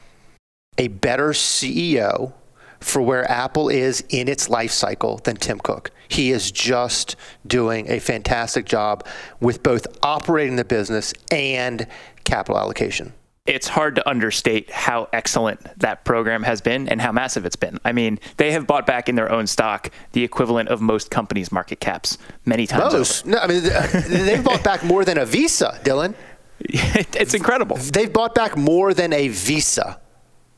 a 0.78 0.88
better 0.88 1.30
CEO 1.30 2.32
for 2.80 3.02
where 3.02 3.30
Apple 3.30 3.68
is 3.68 4.02
in 4.08 4.28
its 4.28 4.48
life 4.48 4.70
cycle 4.70 5.18
than 5.18 5.36
Tim 5.36 5.58
Cook. 5.58 5.90
He 6.08 6.30
is 6.30 6.50
just 6.50 7.16
doing 7.46 7.90
a 7.90 8.00
fantastic 8.00 8.64
job 8.66 9.06
with 9.40 9.62
both 9.62 9.86
operating 10.02 10.56
the 10.56 10.64
business 10.64 11.12
and 11.30 11.86
capital 12.24 12.58
allocation 12.58 13.12
it's 13.50 13.66
hard 13.66 13.96
to 13.96 14.08
understate 14.08 14.70
how 14.70 15.08
excellent 15.12 15.60
that 15.80 16.04
program 16.04 16.44
has 16.44 16.60
been 16.60 16.88
and 16.88 17.00
how 17.00 17.10
massive 17.10 17.44
it's 17.44 17.56
been. 17.56 17.80
I 17.84 17.90
mean, 17.90 18.20
they 18.36 18.52
have 18.52 18.66
bought 18.66 18.86
back 18.86 19.08
in 19.08 19.16
their 19.16 19.30
own 19.30 19.48
stock 19.48 19.90
the 20.12 20.22
equivalent 20.22 20.68
of 20.68 20.80
most 20.80 21.10
companies' 21.10 21.50
market 21.50 21.80
caps 21.80 22.16
many 22.44 22.66
times. 22.66 22.94
Most? 22.94 23.22
Over. 23.22 23.30
No, 23.32 23.38
I 23.38 23.46
mean, 23.48 23.62
they've 24.24 24.44
bought 24.44 24.62
back 24.62 24.84
more 24.84 25.04
than 25.04 25.18
a 25.18 25.26
Visa, 25.26 25.78
Dylan. 25.82 26.14
it's 26.60 27.34
incredible. 27.34 27.76
They've 27.76 28.12
bought 28.12 28.34
back 28.36 28.56
more 28.56 28.94
than 28.94 29.12
a 29.12 29.28
Visa. 29.28 30.00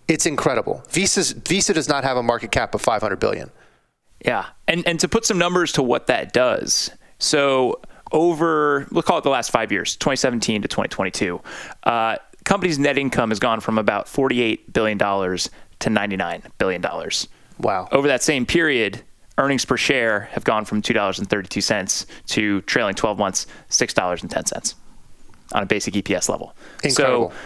It's 0.07 0.27
incredible. 0.27 0.85
Visa's, 0.91 1.33
Visa 1.33 1.73
does 1.73 1.89
not 1.89 2.05
have 2.05 2.19
a 2.19 2.23
market 2.23 2.51
cap 2.51 2.75
of 2.75 2.83
500 2.83 3.17
billion. 3.17 3.51
Yeah, 4.25 4.47
and 4.69 4.87
and 4.87 5.01
to 5.01 5.09
put 5.09 5.25
some 5.25 5.39
numbers 5.39 5.73
to 5.73 5.83
what 5.83 6.07
that 6.07 6.33
does. 6.33 6.91
So 7.19 7.81
over, 8.13 8.87
we'll 8.93 9.03
call 9.03 9.19
it 9.19 9.25
the 9.25 9.31
last 9.31 9.51
five 9.51 9.73
years, 9.73 9.97
2017 9.97 10.63
to 10.63 10.69
2022. 10.69 11.41
Uh, 11.83 12.17
company's 12.45 12.79
net 12.79 12.99
income 12.99 13.31
has 13.31 13.39
gone 13.39 13.61
from 13.61 13.79
about 13.79 14.07
$48 14.07 14.73
billion 14.73 14.99
to 14.99 15.91
$99 15.91 16.43
billion. 16.59 16.85
Wow. 17.59 17.89
Over 17.93 18.09
that 18.09 18.23
same 18.23 18.47
period, 18.47 19.03
earnings 19.39 19.65
per 19.65 19.77
share 19.77 20.21
have 20.33 20.45
gone 20.45 20.65
from 20.65 20.83
$2.32 20.83 22.07
to 22.27 22.61
trailing 22.63 22.95
12 22.95 23.19
months, 23.19 23.47
$6.10 23.71 24.75
on 25.53 25.63
a 25.63 25.67
basic 25.67 25.95
EPS 25.95 26.29
level. 26.29 26.55
Incredible. 26.83 27.31
So 27.31 27.37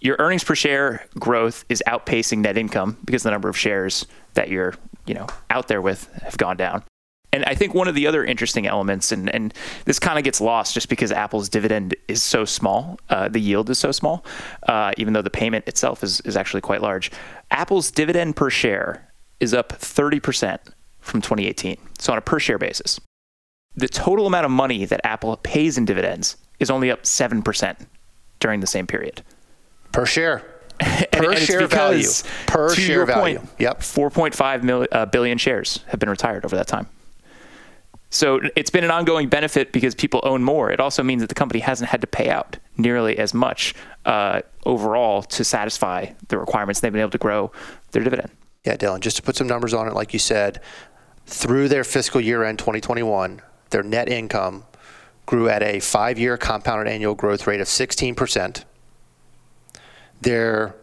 your 0.00 0.16
earnings 0.18 0.44
per 0.44 0.54
share 0.54 1.06
growth 1.18 1.64
is 1.68 1.82
outpacing 1.86 2.38
net 2.38 2.56
income 2.56 2.98
because 3.04 3.22
the 3.22 3.30
number 3.30 3.48
of 3.48 3.56
shares 3.56 4.06
that 4.34 4.48
you're, 4.48 4.74
you 5.06 5.14
know, 5.14 5.26
out 5.50 5.68
there 5.68 5.82
with 5.82 6.12
have 6.22 6.36
gone 6.36 6.56
down. 6.56 6.84
And 7.32 7.44
I 7.44 7.54
think 7.54 7.74
one 7.74 7.88
of 7.88 7.94
the 7.94 8.06
other 8.06 8.24
interesting 8.24 8.66
elements, 8.66 9.12
and, 9.12 9.32
and 9.34 9.52
this 9.84 9.98
kind 9.98 10.18
of 10.18 10.24
gets 10.24 10.40
lost 10.40 10.72
just 10.72 10.88
because 10.88 11.12
Apple's 11.12 11.48
dividend 11.48 11.94
is 12.08 12.22
so 12.22 12.44
small, 12.44 12.98
uh, 13.10 13.28
the 13.28 13.38
yield 13.38 13.68
is 13.68 13.78
so 13.78 13.92
small, 13.92 14.24
uh, 14.66 14.92
even 14.96 15.12
though 15.12 15.22
the 15.22 15.30
payment 15.30 15.68
itself 15.68 16.02
is, 16.02 16.20
is 16.22 16.36
actually 16.36 16.62
quite 16.62 16.80
large. 16.80 17.10
Apple's 17.50 17.90
dividend 17.90 18.34
per 18.34 18.48
share 18.48 19.12
is 19.40 19.52
up 19.52 19.68
30% 19.70 20.58
from 21.00 21.20
2018. 21.20 21.76
So 21.98 22.12
on 22.12 22.18
a 22.18 22.22
per 22.22 22.38
share 22.38 22.58
basis, 22.58 22.98
the 23.76 23.88
total 23.88 24.26
amount 24.26 24.46
of 24.46 24.50
money 24.50 24.86
that 24.86 25.00
Apple 25.04 25.36
pays 25.36 25.76
in 25.76 25.84
dividends 25.84 26.36
is 26.58 26.70
only 26.70 26.90
up 26.90 27.02
7% 27.02 27.86
during 28.40 28.60
the 28.60 28.66
same 28.66 28.86
period. 28.86 29.22
Per 29.92 30.06
share. 30.06 30.44
and, 30.80 31.06
per 31.12 31.32
and 31.32 31.38
share 31.38 31.66
value. 31.66 32.08
Per 32.46 32.74
share 32.74 33.04
value. 33.04 33.38
Point, 33.38 33.50
yep. 33.58 33.80
4.5 33.80 34.62
mil, 34.62 34.86
uh, 34.92 35.06
billion 35.06 35.38
shares 35.38 35.80
have 35.88 36.00
been 36.00 36.10
retired 36.10 36.44
over 36.44 36.56
that 36.56 36.66
time. 36.66 36.88
So 38.10 38.40
it's 38.56 38.70
been 38.70 38.84
an 38.84 38.90
ongoing 38.90 39.28
benefit 39.28 39.70
because 39.70 39.94
people 39.94 40.20
own 40.22 40.42
more. 40.42 40.70
It 40.70 40.80
also 40.80 41.02
means 41.02 41.20
that 41.20 41.28
the 41.28 41.34
company 41.34 41.60
hasn't 41.60 41.90
had 41.90 42.00
to 42.00 42.06
pay 42.06 42.30
out 42.30 42.56
nearly 42.78 43.18
as 43.18 43.34
much 43.34 43.74
uh, 44.06 44.40
overall 44.64 45.22
to 45.22 45.44
satisfy 45.44 46.06
the 46.28 46.38
requirements. 46.38 46.80
They've 46.80 46.92
been 46.92 47.02
able 47.02 47.10
to 47.10 47.18
grow 47.18 47.52
their 47.92 48.02
dividend. 48.02 48.30
Yeah, 48.64 48.76
Dylan, 48.76 49.00
just 49.00 49.16
to 49.16 49.22
put 49.22 49.36
some 49.36 49.46
numbers 49.46 49.74
on 49.74 49.88
it, 49.88 49.94
like 49.94 50.12
you 50.12 50.18
said, 50.18 50.60
through 51.26 51.68
their 51.68 51.84
fiscal 51.84 52.20
year 52.20 52.44
end 52.44 52.58
2021, 52.58 53.42
their 53.70 53.82
net 53.82 54.08
income 54.08 54.64
grew 55.26 55.48
at 55.50 55.62
a 55.62 55.78
five 55.80 56.18
year 56.18 56.38
compounded 56.38 56.90
annual 56.90 57.14
growth 57.14 57.46
rate 57.46 57.60
of 57.60 57.66
16%. 57.66 58.64
Their 60.22 60.74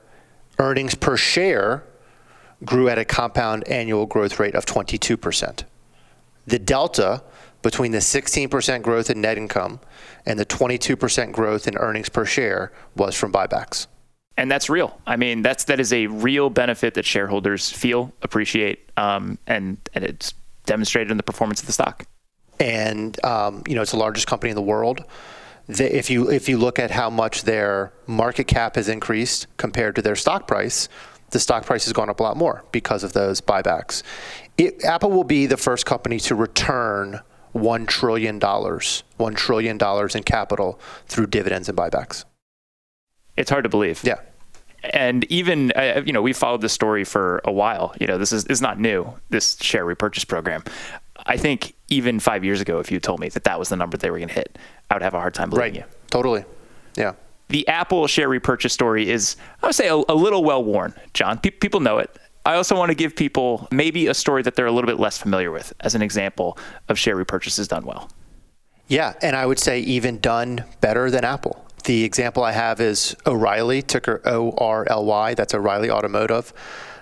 earnings 0.59 0.93
per 0.93 1.17
share 1.17 1.83
grew 2.63 2.87
at 2.87 2.99
a 2.99 3.05
compound 3.05 3.67
annual 3.67 4.05
growth 4.05 4.39
rate 4.39 4.53
of 4.53 4.65
22%. 4.65 5.63
The 6.47 6.59
delta 6.59 7.23
between 7.61 7.91
the 7.91 7.97
16% 7.97 8.81
growth 8.83 9.09
in 9.09 9.21
net 9.21 9.37
income 9.37 9.79
and 10.25 10.39
the 10.39 10.45
22% 10.45 11.31
growth 11.31 11.67
in 11.67 11.75
earnings 11.77 12.09
per 12.09 12.25
share 12.25 12.71
was 12.95 13.15
from 13.15 13.31
buybacks. 13.31 13.87
And 14.37 14.51
that's 14.51 14.69
real. 14.69 14.99
I 15.07 15.15
mean, 15.15 15.41
that's 15.41 15.63
that 15.63 15.79
is 15.79 15.93
a 15.93 16.07
real 16.07 16.49
benefit 16.49 16.93
that 16.95 17.05
shareholders 17.05 17.71
feel, 17.71 18.13
appreciate, 18.21 18.89
um, 18.97 19.37
and 19.47 19.77
and 19.93 20.03
it's 20.03 20.33
demonstrated 20.65 21.09
in 21.09 21.17
the 21.17 21.23
performance 21.23 21.61
of 21.61 21.67
the 21.67 21.71
stock. 21.71 22.05
And 22.59 23.23
um, 23.23 23.63
you 23.65 23.75
know, 23.75 23.81
it's 23.81 23.91
the 23.91 23.97
largest 23.97 24.27
company 24.27 24.49
in 24.49 24.55
the 24.55 24.61
world. 24.61 25.03
if 25.69 26.09
you 26.09 26.29
if 26.29 26.49
you 26.49 26.57
look 26.57 26.79
at 26.79 26.91
how 26.91 27.09
much 27.09 27.43
their 27.43 27.93
market 28.07 28.45
cap 28.45 28.75
has 28.75 28.89
increased 28.89 29.47
compared 29.55 29.95
to 29.95 30.01
their 30.01 30.17
stock 30.17 30.47
price, 30.47 30.89
the 31.31 31.39
stock 31.39 31.65
price 31.65 31.85
has 31.85 31.93
gone 31.93 32.09
up 32.09 32.19
a 32.19 32.23
lot 32.23 32.35
more 32.35 32.63
because 32.71 33.03
of 33.03 33.13
those 33.13 33.39
buybacks. 33.39 34.03
It, 34.57 34.83
Apple 34.83 35.11
will 35.11 35.23
be 35.23 35.45
the 35.45 35.57
first 35.57 35.85
company 35.85 36.19
to 36.21 36.35
return 36.35 37.19
$1 37.53 37.87
trillion, 37.87 38.39
$1 38.39 39.35
trillion 39.35 39.79
in 40.15 40.23
capital 40.23 40.79
through 41.07 41.27
dividends 41.27 41.69
and 41.69 41.77
buybacks. 41.77 42.25
It's 43.37 43.49
hard 43.49 43.63
to 43.63 43.69
believe. 43.69 44.01
Yeah. 44.03 44.19
And 44.93 45.23
even, 45.31 45.71
uh, 45.71 46.03
you 46.05 46.13
know, 46.13 46.21
we 46.21 46.31
followed 46.31 46.61
this 46.61 46.73
story 46.73 47.03
for 47.03 47.41
a 47.43 47.51
while. 47.51 47.95
You 47.99 48.07
know, 48.07 48.17
this 48.17 48.31
is, 48.31 48.45
is 48.45 48.61
not 48.61 48.79
new, 48.79 49.13
this 49.29 49.57
share 49.59 49.83
repurchase 49.83 50.25
program. 50.25 50.63
I 51.25 51.37
think 51.37 51.73
even 51.89 52.19
five 52.19 52.45
years 52.45 52.61
ago, 52.61 52.79
if 52.79 52.91
you 52.91 52.99
told 52.99 53.19
me 53.19 53.29
that 53.29 53.45
that 53.45 53.57
was 53.57 53.69
the 53.69 53.75
number 53.75 53.97
they 53.97 54.11
were 54.11 54.19
going 54.19 54.29
to 54.29 54.35
hit, 54.35 54.57
I 54.89 54.95
would 54.95 55.01
have 55.01 55.15
a 55.15 55.19
hard 55.19 55.33
time 55.33 55.49
believing 55.49 55.81
right. 55.81 55.89
you. 55.89 55.95
Totally. 56.09 56.45
Yeah 56.95 57.13
the 57.49 57.67
Apple 57.67 58.07
share 58.07 58.29
repurchase 58.29 58.73
story 58.73 59.09
is, 59.09 59.35
I 59.61 59.67
would 59.67 59.75
say, 59.75 59.87
a, 59.87 59.95
a 59.95 60.15
little 60.15 60.43
well 60.43 60.63
worn, 60.63 60.93
John. 61.13 61.37
Pe- 61.37 61.51
people 61.51 61.79
know 61.79 61.99
it. 61.99 62.15
I 62.45 62.55
also 62.55 62.75
want 62.75 62.89
to 62.89 62.95
give 62.95 63.15
people 63.15 63.67
maybe 63.71 64.05
a 64.07 64.13
story 64.13 64.43
that 64.43 64.55
they're 64.55 64.67
a 64.67 64.71
little 64.71 64.87
bit 64.87 64.99
less 64.99 65.17
familiar 65.17 65.51
with 65.51 65.73
as 65.79 65.95
an 65.95 66.03
example 66.03 66.57
of 66.89 66.99
share 66.99 67.15
repurchases 67.15 67.67
done 67.67 67.85
well. 67.85 68.09
Yeah, 68.87 69.13
and 69.23 69.35
I 69.35 69.47
would 69.47 69.57
say 69.57 69.79
even 69.79 70.19
done 70.19 70.63
better 70.79 71.09
than 71.09 71.25
Apple. 71.25 71.65
The 71.85 72.03
example 72.03 72.43
I 72.43 72.51
have 72.51 72.79
is 72.79 73.15
O'Reilly, 73.25 73.81
ticker 73.81 74.21
O 74.25 74.51
R 74.57 74.85
L 74.87 75.05
Y. 75.05 75.33
That's 75.33 75.55
O'Reilly 75.55 75.89
Automotive. 75.89 76.53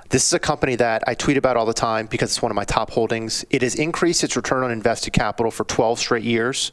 This 0.09 0.25
is 0.25 0.33
a 0.33 0.39
company 0.39 0.75
that 0.77 1.03
I 1.07 1.13
tweet 1.13 1.37
about 1.37 1.57
all 1.57 1.65
the 1.65 1.73
time 1.73 2.05
because 2.05 2.31
it's 2.31 2.41
one 2.41 2.51
of 2.51 2.55
my 2.55 2.65
top 2.65 2.91
holdings. 2.91 3.43
It 3.49 3.63
has 3.63 3.75
increased 3.75 4.23
its 4.23 4.35
return 4.35 4.63
on 4.63 4.71
invested 4.71 5.11
capital 5.11 5.51
for 5.51 5.65
12 5.65 5.99
straight 5.99 6.23
years 6.23 6.71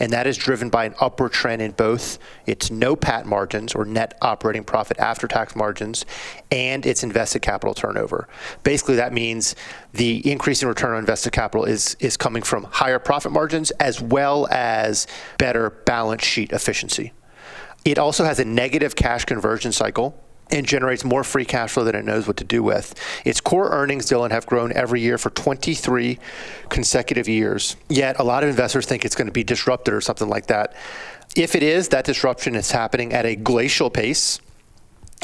and 0.00 0.12
that 0.12 0.26
is 0.26 0.36
driven 0.36 0.68
by 0.68 0.84
an 0.84 0.94
upward 1.00 1.32
trend 1.32 1.62
in 1.62 1.72
both 1.72 2.18
its 2.46 2.70
NOPAT 2.70 3.24
margins 3.24 3.74
or 3.74 3.84
net 3.84 4.16
operating 4.20 4.64
profit 4.64 4.98
after 4.98 5.26
tax 5.26 5.54
margins 5.54 6.04
and 6.50 6.84
its 6.84 7.02
invested 7.02 7.42
capital 7.42 7.74
turnover. 7.74 8.28
Basically, 8.62 8.96
that 8.96 9.12
means 9.12 9.54
the 9.92 10.28
increase 10.30 10.62
in 10.62 10.68
return 10.68 10.92
on 10.92 10.98
invested 10.98 11.32
capital 11.32 11.64
is, 11.64 11.96
is 12.00 12.16
coming 12.16 12.42
from 12.42 12.64
higher 12.64 12.98
profit 12.98 13.32
margins 13.32 13.70
as 13.72 14.00
well 14.00 14.46
as 14.50 15.06
better 15.38 15.70
balance 15.70 16.24
sheet 16.24 16.52
efficiency. 16.52 17.12
It 17.84 17.98
also 17.98 18.24
has 18.24 18.40
a 18.40 18.44
negative 18.44 18.96
cash 18.96 19.24
conversion 19.24 19.72
cycle 19.72 20.20
and 20.50 20.66
generates 20.66 21.04
more 21.04 21.24
free 21.24 21.44
cash 21.44 21.72
flow 21.72 21.84
than 21.84 21.94
it 21.94 22.04
knows 22.04 22.26
what 22.26 22.36
to 22.36 22.44
do 22.44 22.62
with. 22.62 22.94
Its 23.24 23.40
core 23.40 23.70
earnings, 23.70 24.06
Dylan, 24.06 24.30
have 24.30 24.46
grown 24.46 24.72
every 24.72 25.00
year 25.00 25.18
for 25.18 25.30
23 25.30 26.18
consecutive 26.68 27.28
years. 27.28 27.76
Yet 27.88 28.18
a 28.18 28.24
lot 28.24 28.44
of 28.44 28.50
investors 28.50 28.86
think 28.86 29.04
it's 29.04 29.16
going 29.16 29.26
to 29.26 29.32
be 29.32 29.44
disrupted 29.44 29.92
or 29.92 30.00
something 30.00 30.28
like 30.28 30.46
that. 30.46 30.74
If 31.34 31.54
it 31.54 31.62
is, 31.62 31.88
that 31.88 32.04
disruption 32.04 32.54
is 32.54 32.70
happening 32.70 33.12
at 33.12 33.26
a 33.26 33.34
glacial 33.36 33.90
pace. 33.90 34.40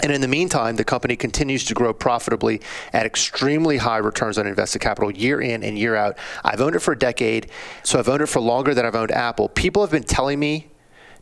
And 0.03 0.11
in 0.11 0.21
the 0.21 0.29
meantime, 0.29 0.77
the 0.77 0.85
company 0.85 1.17
continues 1.17 1.65
to 1.67 1.75
grow 1.75 1.93
profitably 1.93 2.61
at 2.93 3.07
extremely 3.07 3.77
high 3.77 3.99
returns 3.99 4.39
on 4.39 4.47
invested 4.47 4.81
capital 4.81 5.13
year 5.13 5.41
in 5.41 5.63
and 5.63 5.79
year 5.79 5.95
out. 5.95 6.19
I've 6.43 6.61
owned 6.61 6.75
it 6.75 6.81
for 6.81 6.93
a 6.93 6.99
decade, 6.99 7.51
so 7.85 7.99
I've 7.99 8.09
owned 8.09 8.23
it 8.23 8.27
for 8.27 8.41
longer 8.41 8.75
than 8.75 8.85
I've 8.85 8.97
owned 8.97 9.13
Apple. 9.13 9.49
People 9.51 9.83
have 9.83 9.93
been 9.93 10.03
telling 10.03 10.41
me, 10.41 10.69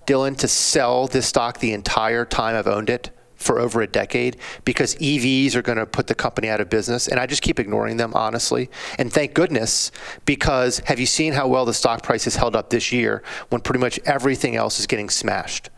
Dylan, 0.06 0.36
to 0.38 0.48
sell 0.48 1.08
this 1.08 1.26
stock 1.26 1.58
the 1.58 1.72
entire 1.72 2.24
time 2.24 2.56
I've 2.56 2.68
owned 2.68 2.88
it 2.88 3.10
for 3.40 3.58
over 3.58 3.80
a 3.80 3.86
decade 3.86 4.36
because 4.64 4.94
EVs 4.96 5.54
are 5.54 5.62
going 5.62 5.78
to 5.78 5.86
put 5.86 6.06
the 6.06 6.14
company 6.14 6.48
out 6.48 6.60
of 6.60 6.68
business. 6.68 7.08
And 7.08 7.18
I 7.18 7.26
just 7.26 7.42
keep 7.42 7.58
ignoring 7.58 7.96
them, 7.96 8.12
honestly. 8.14 8.70
And 8.98 9.12
thank 9.12 9.34
goodness, 9.34 9.90
because 10.26 10.78
have 10.80 11.00
you 11.00 11.06
seen 11.06 11.32
how 11.32 11.48
well 11.48 11.64
the 11.64 11.74
stock 11.74 12.02
price 12.02 12.24
has 12.24 12.36
held 12.36 12.54
up 12.54 12.70
this 12.70 12.92
year 12.92 13.22
when 13.48 13.60
pretty 13.60 13.80
much 13.80 13.98
everything 14.04 14.56
else 14.56 14.78
is 14.78 14.86
getting 14.86 15.08
smashed? 15.08 15.70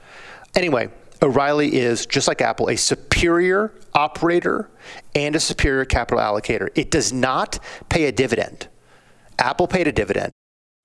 Anyway, 0.54 0.90
O'Reilly 1.23 1.76
is, 1.76 2.04
just 2.04 2.26
like 2.26 2.42
Apple, 2.42 2.69
a 2.69 2.76
superior 2.76 3.73
operator 3.95 4.69
and 5.14 5.37
a 5.37 5.40
superior 5.40 5.85
capital 5.85 6.19
allocator. 6.19 6.69
It 6.75 6.90
does 6.90 7.12
not 7.12 7.61
pay 7.88 8.07
a 8.07 8.12
dividend. 8.12 8.69
Apple 9.38 9.69
paid 9.69 9.87
a 9.87 9.92
dividend. 9.92 10.33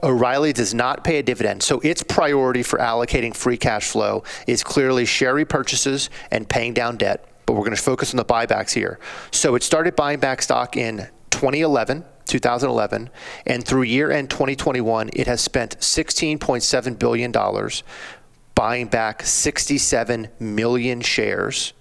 O'Reilly 0.03 0.53
does 0.53 0.75
not 0.75 1.03
pay 1.03 1.17
a 1.17 1.23
dividend, 1.23 1.63
so 1.63 1.79
its 1.79 2.03
priority 2.03 2.61
for 2.61 2.77
allocating 2.77 3.35
free 3.35 3.57
cash 3.57 3.89
flow 3.89 4.23
is 4.45 4.63
clearly 4.63 5.05
share 5.05 5.33
repurchases 5.33 6.09
and 6.29 6.47
paying 6.47 6.75
down 6.75 6.97
debt. 6.97 7.27
But 7.47 7.53
we're 7.53 7.63
going 7.63 7.75
to 7.75 7.81
focus 7.81 8.13
on 8.13 8.17
the 8.17 8.25
buybacks 8.25 8.73
here. 8.73 8.99
So 9.31 9.55
it 9.55 9.63
started 9.63 9.95
buying 9.95 10.19
back 10.19 10.43
stock 10.43 10.77
in 10.77 11.07
2011. 11.31 12.05
2011, 12.27 13.09
and 13.45 13.65
through 13.65 13.83
year 13.83 14.11
end 14.11 14.29
2021, 14.29 15.09
it 15.13 15.27
has 15.27 15.39
spent 15.39 15.79
$16.7 15.79 16.99
billion 16.99 17.33
buying 18.53 18.87
back 18.87 19.23
67 19.23 20.27
million 20.37 20.99
shares. 20.99 21.71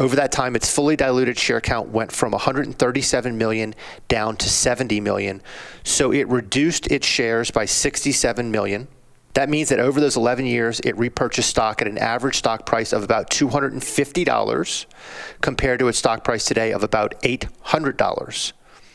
Over 0.00 0.16
that 0.16 0.32
time, 0.32 0.56
its 0.56 0.74
fully 0.74 0.96
diluted 0.96 1.38
share 1.38 1.60
count 1.60 1.90
went 1.90 2.10
from 2.10 2.32
137 2.32 3.36
million 3.36 3.74
down 4.08 4.38
to 4.38 4.48
70 4.48 4.98
million. 4.98 5.42
So 5.84 6.10
it 6.10 6.26
reduced 6.26 6.86
its 6.86 7.06
shares 7.06 7.50
by 7.50 7.66
67 7.66 8.50
million. 8.50 8.88
That 9.34 9.50
means 9.50 9.68
that 9.68 9.78
over 9.78 10.00
those 10.00 10.16
11 10.16 10.46
years, 10.46 10.80
it 10.80 10.96
repurchased 10.96 11.50
stock 11.50 11.82
at 11.82 11.88
an 11.88 11.98
average 11.98 12.36
stock 12.36 12.64
price 12.64 12.94
of 12.94 13.02
about 13.02 13.28
$250 13.28 14.86
compared 15.42 15.78
to 15.80 15.88
its 15.88 15.98
stock 15.98 16.24
price 16.24 16.46
today 16.46 16.72
of 16.72 16.82
about 16.82 17.20
$800. 17.20 18.52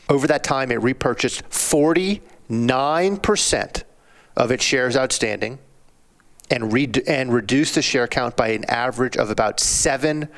Over 0.08 0.26
that 0.26 0.42
time, 0.42 0.72
it 0.72 0.82
repurchased 0.82 1.48
49% 1.50 3.82
of 4.36 4.50
its 4.50 4.64
shares 4.64 4.96
outstanding 4.96 5.60
and, 6.50 6.72
re- 6.72 6.90
and 7.06 7.32
reduce 7.32 7.76
the 7.76 7.82
share 7.82 8.08
count 8.08 8.36
by 8.36 8.48
an 8.48 8.64
average 8.64 9.16
of 9.16 9.30
about 9.30 9.58
7% 9.58 10.28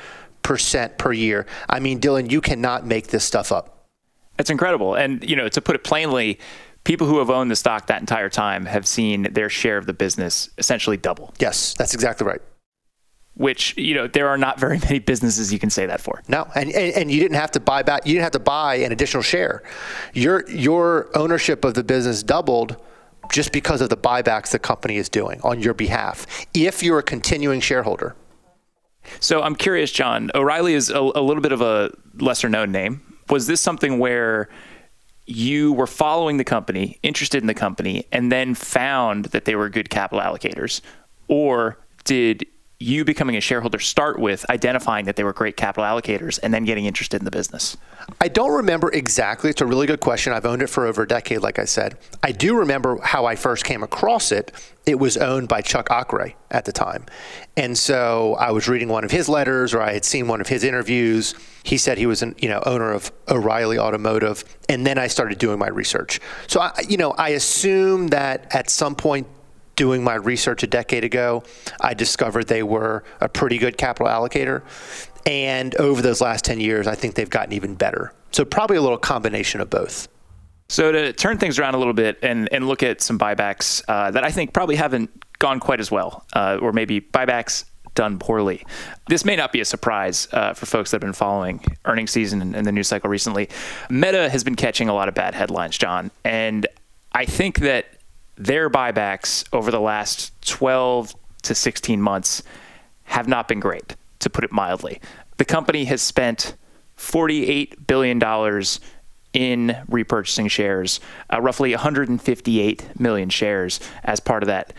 per 0.42 1.12
year. 1.12 1.46
I 1.68 1.80
mean, 1.80 2.00
Dylan, 2.00 2.30
you 2.30 2.40
cannot 2.40 2.86
make 2.86 3.08
this 3.08 3.24
stuff 3.24 3.52
up. 3.52 3.86
It's 4.38 4.50
incredible. 4.50 4.94
And, 4.94 5.28
you 5.28 5.36
know, 5.36 5.48
to 5.48 5.60
put 5.60 5.74
it 5.74 5.84
plainly, 5.84 6.38
people 6.84 7.06
who 7.06 7.18
have 7.18 7.28
owned 7.28 7.50
the 7.50 7.56
stock 7.56 7.86
that 7.88 8.00
entire 8.00 8.28
time 8.28 8.64
have 8.66 8.86
seen 8.86 9.24
their 9.32 9.50
share 9.50 9.76
of 9.76 9.86
the 9.86 9.92
business 9.92 10.48
essentially 10.58 10.96
double. 10.96 11.34
Yes, 11.38 11.74
that's 11.74 11.94
exactly 11.94 12.26
right. 12.26 12.40
Which, 13.34 13.76
you 13.76 13.94
know, 13.94 14.06
there 14.06 14.28
are 14.28 14.38
not 14.38 14.58
very 14.58 14.78
many 14.82 14.98
businesses 14.98 15.52
you 15.52 15.58
can 15.58 15.70
say 15.70 15.86
that 15.86 16.00
for. 16.00 16.22
No, 16.28 16.48
and, 16.54 16.70
and, 16.70 16.94
and 16.94 17.10
you 17.10 17.20
didn't 17.20 17.36
have 17.36 17.50
to 17.52 17.60
buy 17.60 17.82
back, 17.82 18.06
you 18.06 18.14
didn't 18.14 18.24
have 18.24 18.32
to 18.32 18.38
buy 18.38 18.76
an 18.76 18.92
additional 18.92 19.22
share. 19.22 19.62
Your, 20.14 20.48
your 20.48 21.10
ownership 21.14 21.64
of 21.64 21.74
the 21.74 21.84
business 21.84 22.22
doubled 22.22 22.76
just 23.30 23.52
because 23.52 23.80
of 23.80 23.90
the 23.90 23.96
buybacks 23.96 24.50
the 24.52 24.58
company 24.58 24.96
is 24.96 25.08
doing 25.08 25.40
on 25.42 25.60
your 25.60 25.74
behalf 25.74 26.26
if 26.54 26.82
you're 26.82 27.00
a 27.00 27.02
continuing 27.02 27.60
shareholder. 27.60 28.16
So 29.20 29.42
I'm 29.42 29.54
curious, 29.54 29.90
John. 29.90 30.30
O'Reilly 30.34 30.74
is 30.74 30.90
a, 30.90 30.98
a 30.98 31.22
little 31.22 31.42
bit 31.42 31.52
of 31.52 31.60
a 31.60 31.90
lesser 32.18 32.48
known 32.48 32.72
name. 32.72 33.00
Was 33.28 33.46
this 33.46 33.60
something 33.60 33.98
where 33.98 34.48
you 35.26 35.72
were 35.72 35.86
following 35.86 36.38
the 36.38 36.44
company, 36.44 36.98
interested 37.02 37.42
in 37.42 37.46
the 37.46 37.54
company, 37.54 38.06
and 38.10 38.32
then 38.32 38.54
found 38.54 39.26
that 39.26 39.44
they 39.44 39.54
were 39.54 39.68
good 39.68 39.90
capital 39.90 40.22
allocators? 40.24 40.80
Or 41.28 41.78
did 42.04 42.46
you 42.80 43.04
becoming 43.04 43.36
a 43.36 43.40
shareholder 43.40 43.80
start 43.80 44.20
with 44.20 44.48
identifying 44.50 45.06
that 45.06 45.16
they 45.16 45.24
were 45.24 45.32
great 45.32 45.56
capital 45.56 45.84
allocators 45.84 46.38
and 46.42 46.54
then 46.54 46.64
getting 46.64 46.84
interested 46.84 47.20
in 47.20 47.24
the 47.24 47.30
business? 47.30 47.76
I 48.20 48.28
don't 48.28 48.52
remember 48.52 48.90
exactly. 48.92 49.50
It's 49.50 49.60
a 49.60 49.66
really 49.66 49.86
good 49.86 50.00
question. 50.00 50.32
I've 50.32 50.46
owned 50.46 50.62
it 50.62 50.68
for 50.68 50.86
over 50.86 51.02
a 51.02 51.08
decade, 51.08 51.40
like 51.40 51.58
I 51.58 51.64
said. 51.64 51.98
I 52.22 52.30
do 52.30 52.56
remember 52.56 52.98
how 53.02 53.26
I 53.26 53.34
first 53.34 53.64
came 53.64 53.82
across 53.82 54.30
it. 54.30 54.52
It 54.86 54.98
was 54.98 55.16
owned 55.16 55.48
by 55.48 55.60
Chuck 55.60 55.88
Akre 55.88 56.34
at 56.52 56.64
the 56.64 56.72
time. 56.72 57.04
And 57.56 57.76
so 57.76 58.36
I 58.38 58.52
was 58.52 58.68
reading 58.68 58.88
one 58.88 59.04
of 59.04 59.10
his 59.10 59.28
letters 59.28 59.74
or 59.74 59.82
I 59.82 59.92
had 59.92 60.04
seen 60.04 60.28
one 60.28 60.40
of 60.40 60.46
his 60.46 60.62
interviews. 60.62 61.34
He 61.64 61.78
said 61.78 61.98
he 61.98 62.06
was 62.06 62.22
an 62.22 62.36
you 62.38 62.48
know 62.48 62.62
owner 62.64 62.92
of 62.92 63.10
O'Reilly 63.28 63.78
Automotive. 63.78 64.44
And 64.68 64.86
then 64.86 64.98
I 64.98 65.08
started 65.08 65.38
doing 65.38 65.58
my 65.58 65.68
research. 65.68 66.20
So 66.46 66.60
I 66.60 66.72
you 66.88 66.96
know, 66.96 67.10
I 67.10 67.30
assume 67.30 68.08
that 68.08 68.54
at 68.54 68.70
some 68.70 68.94
point 68.94 69.26
doing 69.78 70.02
my 70.02 70.16
research 70.16 70.64
a 70.64 70.66
decade 70.66 71.04
ago, 71.04 71.44
I 71.80 71.94
discovered 71.94 72.48
they 72.48 72.64
were 72.64 73.04
a 73.20 73.28
pretty 73.28 73.58
good 73.58 73.78
capital 73.78 74.08
allocator. 74.08 74.62
And 75.24 75.74
over 75.76 76.02
those 76.02 76.20
last 76.20 76.44
10 76.44 76.58
years, 76.58 76.88
I 76.88 76.96
think 76.96 77.14
they've 77.14 77.30
gotten 77.30 77.52
even 77.52 77.76
better. 77.76 78.12
So 78.32 78.44
probably 78.44 78.76
a 78.76 78.82
little 78.82 78.98
combination 78.98 79.60
of 79.60 79.70
both. 79.70 80.08
So 80.68 80.90
to 80.90 81.12
turn 81.12 81.38
things 81.38 81.58
around 81.58 81.76
a 81.76 81.78
little 81.78 81.94
bit 81.94 82.18
and, 82.22 82.48
and 82.52 82.66
look 82.66 82.82
at 82.82 83.00
some 83.00 83.18
buybacks 83.18 83.82
uh, 83.88 84.10
that 84.10 84.24
I 84.24 84.32
think 84.32 84.52
probably 84.52 84.74
haven't 84.74 85.10
gone 85.38 85.60
quite 85.60 85.80
as 85.80 85.90
well, 85.90 86.26
uh, 86.34 86.58
or 86.60 86.72
maybe 86.72 87.00
buybacks 87.00 87.64
done 87.94 88.18
poorly. 88.18 88.66
This 89.08 89.24
may 89.24 89.36
not 89.36 89.52
be 89.52 89.60
a 89.60 89.64
surprise 89.64 90.28
uh, 90.32 90.54
for 90.54 90.66
folks 90.66 90.90
that 90.90 90.96
have 90.96 91.00
been 91.02 91.12
following 91.12 91.64
earnings 91.84 92.10
season 92.10 92.42
and, 92.42 92.56
and 92.56 92.66
the 92.66 92.72
news 92.72 92.88
cycle 92.88 93.08
recently. 93.08 93.48
Meta 93.88 94.28
has 94.28 94.42
been 94.42 94.56
catching 94.56 94.88
a 94.88 94.94
lot 94.94 95.08
of 95.08 95.14
bad 95.14 95.34
headlines, 95.34 95.78
John, 95.78 96.10
and 96.24 96.66
I 97.12 97.24
think 97.24 97.60
that 97.60 97.97
their 98.38 98.70
buybacks 98.70 99.44
over 99.52 99.70
the 99.70 99.80
last 99.80 100.32
12 100.42 101.14
to 101.42 101.54
16 101.54 102.00
months 102.00 102.42
have 103.04 103.28
not 103.28 103.48
been 103.48 103.60
great, 103.60 103.96
to 104.20 104.30
put 104.30 104.44
it 104.44 104.52
mildly. 104.52 105.00
The 105.38 105.44
company 105.44 105.84
has 105.86 106.02
spent 106.02 106.56
$48 106.96 107.86
billion 107.86 108.18
in 109.32 109.76
repurchasing 109.90 110.50
shares, 110.50 111.00
uh, 111.32 111.40
roughly 111.40 111.70
158 111.72 113.00
million 113.00 113.28
shares 113.28 113.80
as 114.04 114.20
part 114.20 114.42
of 114.42 114.48
that. 114.48 114.72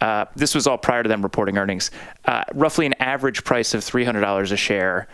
Uh, 0.00 0.26
this 0.36 0.54
was 0.54 0.66
all 0.66 0.78
prior 0.78 1.02
to 1.02 1.08
them 1.08 1.22
reporting 1.22 1.58
earnings. 1.58 1.90
Uh, 2.24 2.44
roughly 2.54 2.86
an 2.86 2.94
average 3.00 3.44
price 3.44 3.74
of 3.74 3.80
$300 3.80 4.52
a 4.52 4.56
share. 4.56 5.08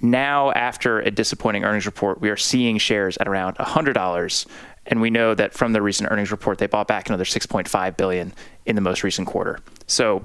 Now, 0.00 0.50
after 0.52 1.00
a 1.00 1.10
disappointing 1.10 1.64
earnings 1.64 1.86
report, 1.86 2.20
we 2.20 2.28
are 2.28 2.36
seeing 2.36 2.76
shares 2.76 3.16
at 3.16 3.26
around 3.26 3.56
$100 3.56 4.46
and 4.88 5.00
we 5.00 5.10
know 5.10 5.34
that 5.34 5.52
from 5.52 5.72
the 5.72 5.82
recent 5.82 6.10
earnings 6.10 6.30
report 6.30 6.58
they 6.58 6.66
bought 6.66 6.88
back 6.88 7.08
another 7.08 7.24
6.5 7.24 7.96
billion 7.96 8.32
in 8.64 8.74
the 8.74 8.82
most 8.82 9.02
recent 9.02 9.26
quarter 9.26 9.58
so 9.86 10.24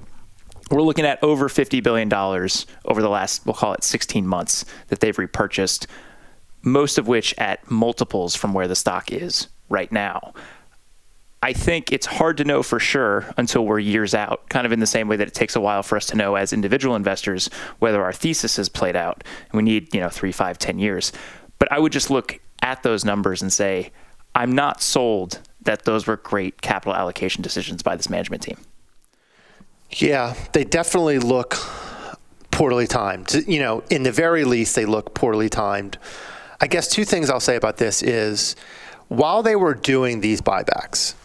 we're 0.69 0.81
looking 0.81 1.05
at 1.05 1.21
over 1.23 1.49
50 1.49 1.81
billion 1.81 2.09
dollars 2.09 2.65
over 2.85 3.01
the 3.01 3.09
last 3.09 3.45
we'll 3.45 3.53
call 3.53 3.73
it 3.73 3.83
16 3.83 4.25
months 4.25 4.65
that 4.87 4.99
they've 4.99 5.17
repurchased 5.17 5.87
most 6.63 6.97
of 6.97 7.07
which 7.07 7.33
at 7.37 7.69
multiples 7.69 8.35
from 8.35 8.53
where 8.53 8.67
the 8.67 8.75
stock 8.75 9.11
is 9.11 9.47
right 9.69 9.91
now 9.91 10.33
I 11.43 11.53
think 11.53 11.91
it's 11.91 12.05
hard 12.05 12.37
to 12.37 12.43
know 12.43 12.61
for 12.61 12.79
sure 12.79 13.33
until 13.35 13.65
we're 13.65 13.79
years 13.79 14.13
out, 14.13 14.47
kind 14.49 14.67
of 14.67 14.71
in 14.71 14.79
the 14.79 14.85
same 14.85 15.07
way 15.07 15.15
that 15.15 15.27
it 15.27 15.33
takes 15.33 15.55
a 15.55 15.61
while 15.61 15.81
for 15.81 15.95
us 15.95 16.05
to 16.07 16.15
know 16.15 16.35
as 16.35 16.53
individual 16.53 16.95
investors 16.95 17.49
whether 17.79 18.03
our 18.03 18.13
thesis 18.13 18.57
has 18.57 18.69
played 18.69 18.95
out. 18.95 19.23
We 19.51 19.63
need, 19.63 19.93
you 19.93 20.01
know, 20.01 20.09
three, 20.09 20.31
five, 20.31 20.59
ten 20.59 20.77
years. 20.77 21.11
But 21.57 21.71
I 21.71 21.79
would 21.79 21.91
just 21.91 22.11
look 22.11 22.39
at 22.61 22.83
those 22.83 23.03
numbers 23.03 23.41
and 23.41 23.51
say, 23.51 23.91
I'm 24.35 24.51
not 24.53 24.81
sold 24.81 25.39
that 25.61 25.85
those 25.85 26.07
were 26.07 26.17
great 26.17 26.61
capital 26.61 26.95
allocation 26.95 27.41
decisions 27.41 27.83
by 27.83 27.95
this 27.95 28.09
management 28.09 28.43
team. 28.43 28.57
Yeah, 29.91 30.35
they 30.53 30.63
definitely 30.63 31.19
look 31.19 31.57
poorly 32.49 32.87
timed. 32.87 33.33
You 33.47 33.59
know, 33.59 33.83
in 33.89 34.03
the 34.03 34.11
very 34.11 34.45
least, 34.45 34.75
they 34.75 34.85
look 34.85 35.13
poorly 35.13 35.49
timed. 35.49 35.97
I 36.59 36.67
guess 36.67 36.87
two 36.87 37.05
things 37.05 37.29
I'll 37.29 37.39
say 37.39 37.55
about 37.55 37.77
this 37.77 38.01
is 38.01 38.55
while 39.07 39.43
they 39.43 39.55
were 39.55 39.73
doing 39.73 40.21
these 40.21 40.41
buybacks 40.41 41.15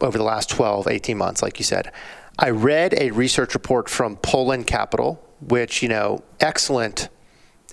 over 0.00 0.18
the 0.18 0.24
last 0.24 0.50
12, 0.50 0.86
18 0.86 1.16
months, 1.16 1.42
like 1.42 1.58
you 1.58 1.64
said, 1.64 1.90
I 2.38 2.50
read 2.50 2.94
a 2.98 3.10
research 3.10 3.54
report 3.54 3.88
from 3.88 4.16
Polen 4.16 4.64
Capital, 4.64 5.22
which, 5.40 5.82
you 5.82 5.88
know, 5.88 6.22
excellent, 6.38 7.08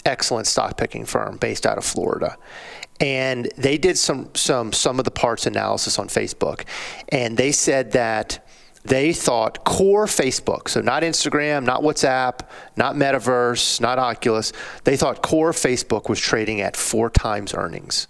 excellent 0.05 0.47
stock 0.47 0.77
picking 0.77 1.05
firm 1.05 1.37
based 1.37 1.65
out 1.65 1.77
of 1.77 1.85
Florida 1.85 2.37
and 2.99 3.49
they 3.57 3.77
did 3.77 3.97
some 3.97 4.29
some 4.33 4.71
sum 4.71 4.99
of 4.99 5.05
the 5.05 5.11
parts 5.11 5.45
analysis 5.45 5.99
on 5.99 6.07
Facebook, 6.07 6.63
and 7.09 7.37
they 7.37 7.51
said 7.51 7.91
that 7.91 8.45
they 8.85 9.13
thought 9.13 9.63
core 9.63 10.05
Facebook, 10.05 10.67
so 10.67 10.81
not 10.81 11.03
Instagram, 11.03 11.63
not 11.63 11.81
WhatsApp, 11.81 12.41
not 12.75 12.95
Metaverse, 12.95 13.79
not 13.79 13.97
Oculus, 13.97 14.51
they 14.83 14.97
thought 14.97 15.21
core 15.21 15.51
Facebook 15.51 16.09
was 16.09 16.19
trading 16.19 16.61
at 16.61 16.75
four 16.75 17.09
times 17.09 17.53
earnings 17.53 18.07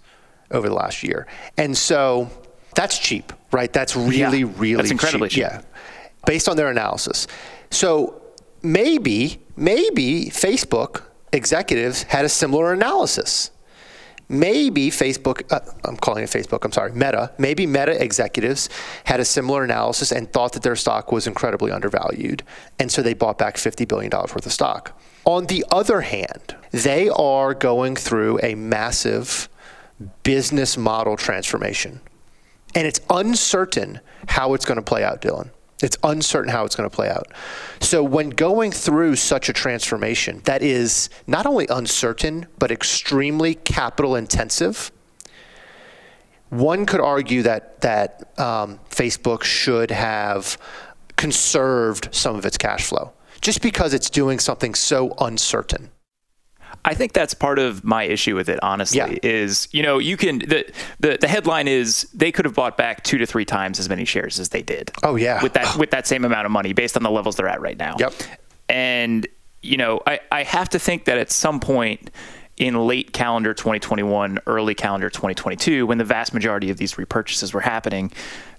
over 0.50 0.68
the 0.68 0.74
last 0.74 1.02
year, 1.02 1.26
and 1.56 1.76
so 1.76 2.30
that's 2.74 2.98
cheap, 2.98 3.32
right? 3.52 3.72
That's 3.72 3.96
really 3.96 4.40
yeah, 4.40 4.52
really 4.56 4.76
that's 4.76 4.90
incredibly 4.90 5.28
cheap. 5.28 5.44
cheap. 5.44 5.52
Yeah, 5.52 5.62
based 6.26 6.48
on 6.48 6.56
their 6.56 6.68
analysis. 6.68 7.26
So 7.70 8.22
maybe 8.62 9.40
maybe 9.56 10.26
Facebook 10.26 11.02
executives 11.34 12.04
had 12.04 12.24
a 12.24 12.28
similar 12.28 12.72
analysis. 12.72 13.50
Maybe 14.28 14.90
Facebook, 14.90 15.42
uh, 15.52 15.60
I'm 15.84 15.98
calling 15.98 16.24
it 16.24 16.30
Facebook, 16.30 16.64
I'm 16.64 16.72
sorry, 16.72 16.92
Meta, 16.92 17.32
maybe 17.36 17.66
Meta 17.66 18.02
executives 18.02 18.70
had 19.04 19.20
a 19.20 19.24
similar 19.24 19.64
analysis 19.64 20.12
and 20.12 20.32
thought 20.32 20.54
that 20.54 20.62
their 20.62 20.76
stock 20.76 21.12
was 21.12 21.26
incredibly 21.26 21.70
undervalued. 21.70 22.42
And 22.78 22.90
so 22.90 23.02
they 23.02 23.12
bought 23.12 23.36
back 23.36 23.56
$50 23.56 23.86
billion 23.86 24.10
worth 24.10 24.46
of 24.46 24.52
stock. 24.52 24.98
On 25.26 25.46
the 25.46 25.64
other 25.70 26.00
hand, 26.00 26.56
they 26.70 27.10
are 27.10 27.52
going 27.52 27.96
through 27.96 28.40
a 28.42 28.54
massive 28.54 29.48
business 30.22 30.76
model 30.76 31.16
transformation. 31.16 32.00
And 32.74 32.86
it's 32.86 33.00
uncertain 33.10 34.00
how 34.26 34.54
it's 34.54 34.64
going 34.64 34.76
to 34.76 34.82
play 34.82 35.04
out, 35.04 35.20
Dylan. 35.20 35.50
It's 35.82 35.96
uncertain 36.02 36.50
how 36.50 36.64
it's 36.64 36.76
going 36.76 36.88
to 36.88 36.94
play 36.94 37.10
out. 37.10 37.26
So, 37.80 38.02
when 38.02 38.30
going 38.30 38.70
through 38.72 39.16
such 39.16 39.48
a 39.48 39.52
transformation 39.52 40.40
that 40.44 40.62
is 40.62 41.10
not 41.26 41.46
only 41.46 41.66
uncertain, 41.68 42.46
but 42.58 42.70
extremely 42.70 43.54
capital 43.54 44.16
intensive, 44.16 44.92
one 46.50 46.86
could 46.86 47.00
argue 47.00 47.42
that, 47.42 47.80
that 47.80 48.38
um, 48.38 48.78
Facebook 48.90 49.42
should 49.42 49.90
have 49.90 50.56
conserved 51.16 52.08
some 52.12 52.36
of 52.36 52.46
its 52.46 52.56
cash 52.56 52.86
flow 52.86 53.12
just 53.40 53.60
because 53.60 53.92
it's 53.92 54.08
doing 54.08 54.38
something 54.38 54.74
so 54.74 55.14
uncertain. 55.20 55.90
I 56.86 56.94
think 56.94 57.12
that's 57.14 57.32
part 57.34 57.58
of 57.58 57.82
my 57.84 58.02
issue 58.04 58.34
with 58.36 58.48
it, 58.48 58.58
honestly, 58.62 58.98
Yeah. 58.98 59.16
is, 59.22 59.68
you 59.72 59.82
know, 59.82 59.98
you 59.98 60.16
can, 60.16 60.40
the, 60.40 60.70
the, 61.00 61.16
the 61.20 61.28
headline 61.28 61.66
is 61.66 62.06
they 62.12 62.30
could 62.30 62.44
have 62.44 62.54
bought 62.54 62.76
back 62.76 63.02
two 63.04 63.16
to 63.18 63.26
three 63.26 63.44
times 63.46 63.78
as 63.80 63.88
many 63.88 64.04
shares 64.04 64.38
as 64.38 64.50
they 64.50 64.62
did. 64.62 64.90
Oh, 65.02 65.16
yeah. 65.16 65.42
With 65.42 65.54
that, 65.54 65.76
with 65.76 65.90
that 65.92 66.06
same 66.06 66.24
amount 66.24 66.44
of 66.46 66.52
money 66.52 66.72
based 66.74 66.96
on 66.96 67.02
the 67.02 67.10
levels 67.10 67.36
they're 67.36 67.48
at 67.48 67.60
right 67.60 67.78
now. 67.78 67.96
Yep. 67.98 68.12
And, 68.68 69.26
you 69.62 69.76
know, 69.76 70.00
I, 70.06 70.20
I 70.30 70.42
have 70.42 70.68
to 70.70 70.78
think 70.78 71.06
that 71.06 71.16
at 71.18 71.30
some 71.30 71.58
point 71.60 72.10
in 72.56 72.74
late 72.86 73.12
calendar 73.12 73.52
2021, 73.54 74.38
early 74.46 74.74
calendar 74.74 75.08
2022, 75.10 75.86
when 75.86 75.98
the 75.98 76.04
vast 76.04 76.32
majority 76.34 76.70
of 76.70 76.76
these 76.76 76.94
repurchases 76.94 77.52
were 77.54 77.60
happening, 77.62 78.12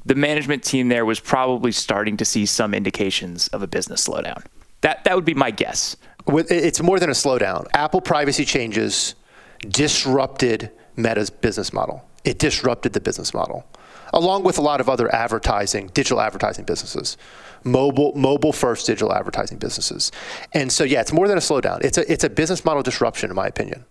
the 0.06 0.16
management 0.16 0.64
team 0.64 0.90
there 0.90 1.06
was 1.06 1.20
probably 1.20 1.72
starting 1.72 2.18
to 2.18 2.26
see 2.26 2.46
some 2.46 2.74
indications 2.74 3.48
of 3.50 3.62
a 3.64 3.68
business 3.68 4.08
slowdown. 4.08 4.44
That, 4.82 5.04
that 5.06 5.16
would 5.16 5.26
be 5.26 5.34
my 5.34 5.52
guess. 5.52 5.96
With, 6.28 6.52
it's 6.52 6.82
more 6.82 7.00
than 7.00 7.10
a 7.10 7.14
slowdown. 7.14 7.68
Apple 7.74 8.02
privacy 8.02 8.46
changes 8.46 9.16
disrupted 9.68 10.72
Meta's 10.96 11.30
business 11.30 11.72
model. 11.74 12.08
It 12.24 12.40
disrupted 12.40 12.94
the 12.94 13.00
business 13.00 13.34
model, 13.34 13.66
along 14.14 14.44
with 14.44 14.58
a 14.58 14.62
lot 14.62 14.82
of 14.82 14.90
other 14.90 15.14
advertising, 15.14 15.88
digital 15.94 16.20
advertising 16.22 16.66
businesses, 16.66 17.18
mobile 17.64 18.14
mobile 18.16 18.54
first 18.54 18.88
digital 18.88 19.14
advertising 19.14 19.60
businesses. 19.60 20.12
And 20.54 20.72
so, 20.72 20.84
yeah, 20.84 21.02
it's 21.02 21.14
more 21.14 21.28
than 21.28 21.38
a 21.38 21.42
slowdown. 21.42 21.84
It's 21.84 21.98
a 22.00 22.12
it's 22.12 22.24
a 22.24 22.30
business 22.30 22.66
model 22.66 22.82
disruption, 22.82 23.30
in 23.30 23.36
my 23.36 23.48
opinion. 23.48 23.86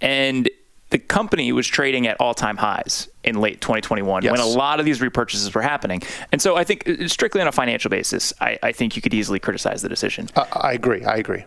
and 0.00 0.48
the 0.90 0.98
company 0.98 1.52
was 1.52 1.66
trading 1.66 2.06
at 2.06 2.20
all-time 2.20 2.56
highs 2.56 3.08
in 3.24 3.40
late 3.40 3.60
2021 3.60 4.22
Yes. 4.22 4.32
when 4.32 4.40
a 4.40 4.44
lot 4.46 4.80
of 4.80 4.84
these 4.86 4.98
repurchases 5.00 5.54
were 5.54 5.62
happening. 5.62 6.02
And 6.32 6.42
so 6.42 6.56
I 6.56 6.64
think 6.64 6.88
uh, 6.88 7.06
strictly 7.08 7.40
on 7.40 7.46
a 7.46 7.52
financial 7.52 7.88
basis, 7.88 8.32
I, 8.40 8.58
I 8.62 8.72
think 8.72 8.96
you 8.96 9.02
could 9.02 9.14
easily 9.14 9.38
criticize 9.38 9.82
the 9.82 9.88
decision. 9.88 10.28
I, 10.36 10.46
I 10.52 10.72
agree. 10.72 11.04
I 11.04 11.16
agree. 11.16 11.44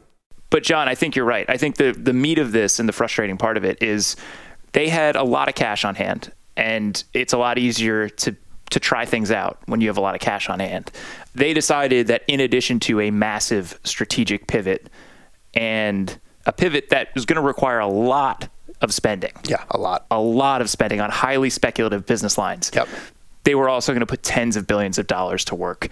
But 0.50 0.64
John, 0.64 0.88
I 0.88 0.96
think 0.96 1.16
you're 1.16 1.26
right. 1.26 1.50
I 1.50 1.58
think 1.58 1.78
the 1.78 1.94
the 1.94 2.14
meat 2.14 2.38
of 2.38 2.52
this 2.52 2.80
and 2.80 2.88
the 2.88 2.94
frustrating 2.94 3.38
part 3.38 3.58
of 3.58 3.66
it 3.66 3.82
is 3.82 4.16
they 4.74 4.88
had 4.88 5.16
a 5.16 5.24
lot 5.24 5.50
of 5.50 5.56
cash 5.56 5.84
on 5.84 5.96
hand, 5.96 6.32
and 6.56 7.04
it's 7.14 7.34
a 7.34 7.38
lot 7.40 7.58
easier 7.58 8.08
to 8.08 8.36
to 8.70 8.80
try 8.80 9.04
things 9.06 9.32
out 9.32 9.58
when 9.66 9.82
you 9.82 9.88
have 9.88 9.98
a 9.98 10.02
lot 10.02 10.14
of 10.14 10.22
cash 10.22 10.50
on 10.50 10.60
hand. 10.60 10.92
They 11.34 11.54
decided 11.56 12.06
that 12.08 12.22
in 12.28 12.40
addition 12.40 12.80
to 12.82 13.02
a 13.02 13.10
massive 13.12 13.80
strategic 13.84 14.46
pivot 14.48 14.90
and 15.56 16.20
a 16.46 16.52
pivot 16.54 16.90
that 16.90 17.14
was 17.16 17.26
going 17.26 17.38
to 17.42 17.46
require 17.48 17.80
a 17.80 17.88
lot 17.88 18.48
of 18.84 18.94
spending, 18.94 19.32
Yeah, 19.48 19.64
a 19.72 19.78
lot. 19.78 20.06
a 20.12 20.20
lot 20.20 20.62
of 20.62 20.70
spending 20.70 21.02
on 21.02 21.10
highly 21.10 21.50
speculative 21.50 22.06
business 22.06 22.38
lines. 22.38 22.70
Yep. 22.74 22.88
They 23.46 23.56
were 23.56 23.70
also 23.70 23.92
going 23.94 24.02
to 24.02 24.06
put 24.06 24.22
tens 24.24 24.56
of 24.56 24.68
billions 24.68 24.98
of 24.98 25.08
dollars 25.08 25.44
to 25.46 25.56
work 25.56 25.90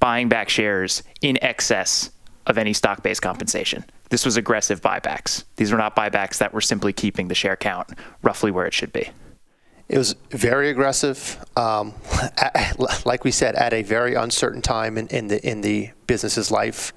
buying 0.00 0.28
back 0.28 0.48
shares 0.48 1.02
in 1.20 1.38
excess 1.42 2.10
of 2.46 2.58
any 2.58 2.72
stock 2.72 3.02
based 3.02 3.22
compensation. 3.22 3.84
This 4.08 4.24
was 4.24 4.36
aggressive 4.36 4.80
buybacks. 4.80 5.44
These 5.56 5.70
were 5.72 5.78
not 5.78 5.94
buybacks 5.94 6.38
that 6.38 6.52
were 6.52 6.60
simply 6.60 6.92
keeping 6.92 7.28
the 7.28 7.34
share 7.34 7.56
count 7.56 7.88
roughly 8.22 8.50
where 8.50 8.66
it 8.66 8.74
should 8.74 8.92
be. 8.92 9.10
It 9.88 9.98
was 9.98 10.14
very 10.30 10.70
aggressive. 10.70 11.44
Um, 11.56 11.94
like 13.04 13.24
we 13.24 13.30
said, 13.30 13.54
at 13.56 13.72
a 13.72 13.82
very 13.82 14.14
uncertain 14.14 14.62
time 14.62 14.96
in, 14.98 15.06
in 15.08 15.28
the 15.28 15.48
in 15.48 15.60
the 15.60 15.90
business's 16.06 16.50
life. 16.50 16.92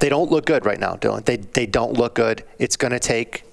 They 0.00 0.08
don't 0.08 0.30
look 0.30 0.44
good 0.44 0.66
right 0.66 0.80
now, 0.80 0.96
Dylan. 0.96 1.24
They 1.24 1.36
they 1.36 1.66
don't 1.66 1.92
look 1.94 2.14
good. 2.14 2.42
It's 2.58 2.76
going 2.76 2.92
to 2.92 2.98
take 2.98 3.44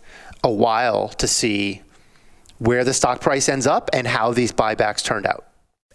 a 0.43 0.51
while 0.51 1.09
to 1.09 1.27
see 1.27 1.81
where 2.57 2.83
the 2.83 2.93
stock 2.93 3.21
price 3.21 3.49
ends 3.49 3.65
up 3.65 3.89
and 3.93 4.07
how 4.07 4.31
these 4.33 4.51
buybacks 4.51 5.03
turned 5.03 5.25
out. 5.25 5.47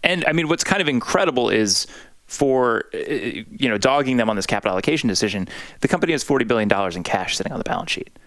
And 0.03 0.25
I 0.25 0.33
mean, 0.33 0.47
what's 0.47 0.63
kind 0.63 0.81
of 0.81 0.87
incredible 0.87 1.49
is 1.49 1.87
for 2.25 2.85
uh, 2.93 2.97
you 2.97 3.69
know 3.69 3.77
dogging 3.77 4.17
them 4.17 4.29
on 4.29 4.35
this 4.35 4.45
capital 4.45 4.73
allocation 4.73 5.07
decision, 5.07 5.47
the 5.81 5.87
company 5.87 6.11
has 6.11 6.23
forty 6.23 6.45
billion 6.45 6.67
dollars 6.67 6.95
in 6.95 7.03
cash 7.03 7.37
sitting 7.37 7.51
on 7.51 7.57
the 7.57 7.63
balance 7.63 7.91
sheet. 7.91 8.17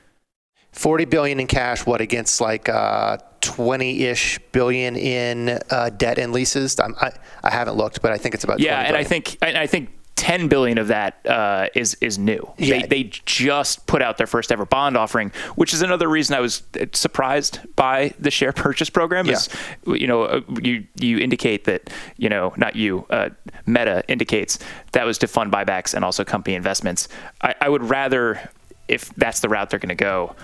40 0.73 1.05
billion 1.07 1.41
in 1.41 1.47
cash, 1.47 1.85
what 1.85 2.01
against 2.01 2.41
like 2.41 2.69
uh, 2.69 3.19
20-ish 3.41 4.39
billion 4.53 4.97
in 4.97 5.59
uh, 5.71 5.91
debt 5.91 6.19
and 6.19 6.33
leases? 6.33 6.79
I'm, 6.79 6.95
I, 7.01 7.13
I 7.43 7.51
haven't 7.51 7.77
looked, 7.77 8.03
but 8.03 8.13
I 8.13 8.19
think 8.19 8.35
it's 8.35 8.45
about 8.45 8.61
Yeah, 8.61 8.77
20 8.77 8.89
and 8.89 8.97
I 8.97 9.05
think 9.05 9.39
I 9.43 9.67
think 9.67 9.91
ten 10.17 10.49
billion 10.49 10.79
of 10.79 10.89
that 10.89 11.25
uh, 11.27 11.69
is 11.75 11.95
is 12.01 12.19
new. 12.19 12.53
Yeah. 12.59 12.81
They, 12.81 12.87
they 12.87 13.05
just 13.25 13.87
put 13.87 14.03
out 14.03 14.19
their 14.19 14.27
first 14.27 14.53
ever 14.53 14.67
bond 14.67 14.97
offering, 14.97 15.33
which 15.55 15.73
is 15.73 15.83
another 15.83 16.09
reason 16.09 16.37
I 16.37 16.41
was 16.41 16.63
uh, 16.79 16.87
surprised 16.93 17.61
by 17.77 18.13
the 18.19 18.31
share 18.31 18.53
purchase 18.67 18.91
program. 18.91 19.29
Is 19.29 19.49
you 19.87 20.07
know 20.07 20.25
uh, 20.25 20.41
you 20.61 20.87
you 20.97 21.19
indicate 21.19 21.65
that 21.65 21.91
you 22.17 22.29
know 22.29 22.53
not 22.57 22.77
you 22.77 23.07
uh, 23.11 23.31
Meta 23.67 24.05
indicates 24.09 24.59
that 24.93 25.05
was 25.05 25.19
to 25.19 25.27
fund 25.27 25.53
buybacks 25.53 25.95
and 25.95 26.05
also 26.05 26.25
company 26.25 26.55
investments. 26.55 27.09
I, 27.43 27.55
I 27.61 27.69
would 27.69 27.83
rather 27.83 28.51
if 28.89 29.15
that's 29.15 29.41
the 29.41 29.49
route 29.49 29.71
they're 29.71 29.79
going 29.79 29.89
to 29.89 29.95
go. 29.95 30.35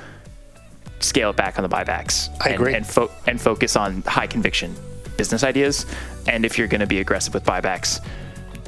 Scale 1.01 1.29
it 1.29 1.37
back 1.37 1.59
on 1.59 1.63
the 1.63 1.69
buybacks. 1.69 2.31
I 2.41 2.47
and, 2.47 2.55
agree. 2.55 2.75
And, 2.75 2.87
fo- 2.87 3.11
and 3.27 3.39
focus 3.39 3.77
on 3.77 4.01
high 4.03 4.27
conviction 4.27 4.75
business 5.19 5.45
ideas. 5.45 5.85
And 6.27 6.45
if 6.45 6.57
you're 6.57 6.69
going 6.69 6.81
to 6.81 6.87
be 6.87 7.01
aggressive 7.01 7.35
with 7.35 7.45
buybacks, 7.45 8.01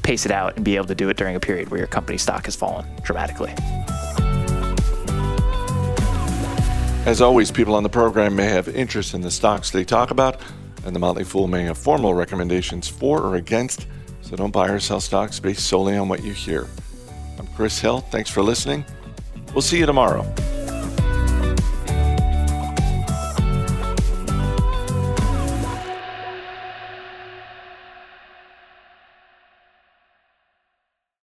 pace 0.08 0.24
it 0.24 0.32
out 0.32 0.56
and 0.56 0.64
be 0.64 0.74
able 0.74 0.86
to 0.86 0.94
do 0.94 1.10
it 1.10 1.18
during 1.18 1.36
a 1.36 1.40
period 1.40 1.68
where 1.68 1.76
your 1.76 1.86
company 1.86 2.16
stock 2.16 2.46
has 2.46 2.56
fallen 2.56 2.86
dramatically. 3.02 3.52
As 7.04 7.20
always, 7.20 7.50
people 7.50 7.74
on 7.74 7.82
the 7.82 7.90
program 7.90 8.34
may 8.34 8.46
have 8.46 8.68
interest 8.68 9.12
in 9.12 9.20
the 9.20 9.30
stocks 9.30 9.70
they 9.70 9.84
talk 9.84 10.10
about, 10.10 10.40
and 10.86 10.96
the 10.96 10.98
Motley 10.98 11.24
Fool 11.24 11.46
may 11.46 11.64
have 11.64 11.76
formal 11.76 12.14
recommendations 12.14 12.88
for 12.88 13.20
or 13.20 13.36
against, 13.36 13.86
so 14.22 14.34
don't 14.34 14.50
buy 14.50 14.70
or 14.70 14.80
sell 14.80 14.98
stocks 14.98 15.38
based 15.38 15.68
solely 15.68 15.94
on 15.98 16.08
what 16.08 16.24
you 16.24 16.32
hear. 16.32 16.66
I'm 17.38 17.46
Chris 17.48 17.78
Hill. 17.78 18.00
Thanks 18.00 18.30
for 18.30 18.42
listening. 18.42 18.86
We'll 19.52 19.60
see 19.60 19.78
you 19.78 19.84
tomorrow. 19.84 20.24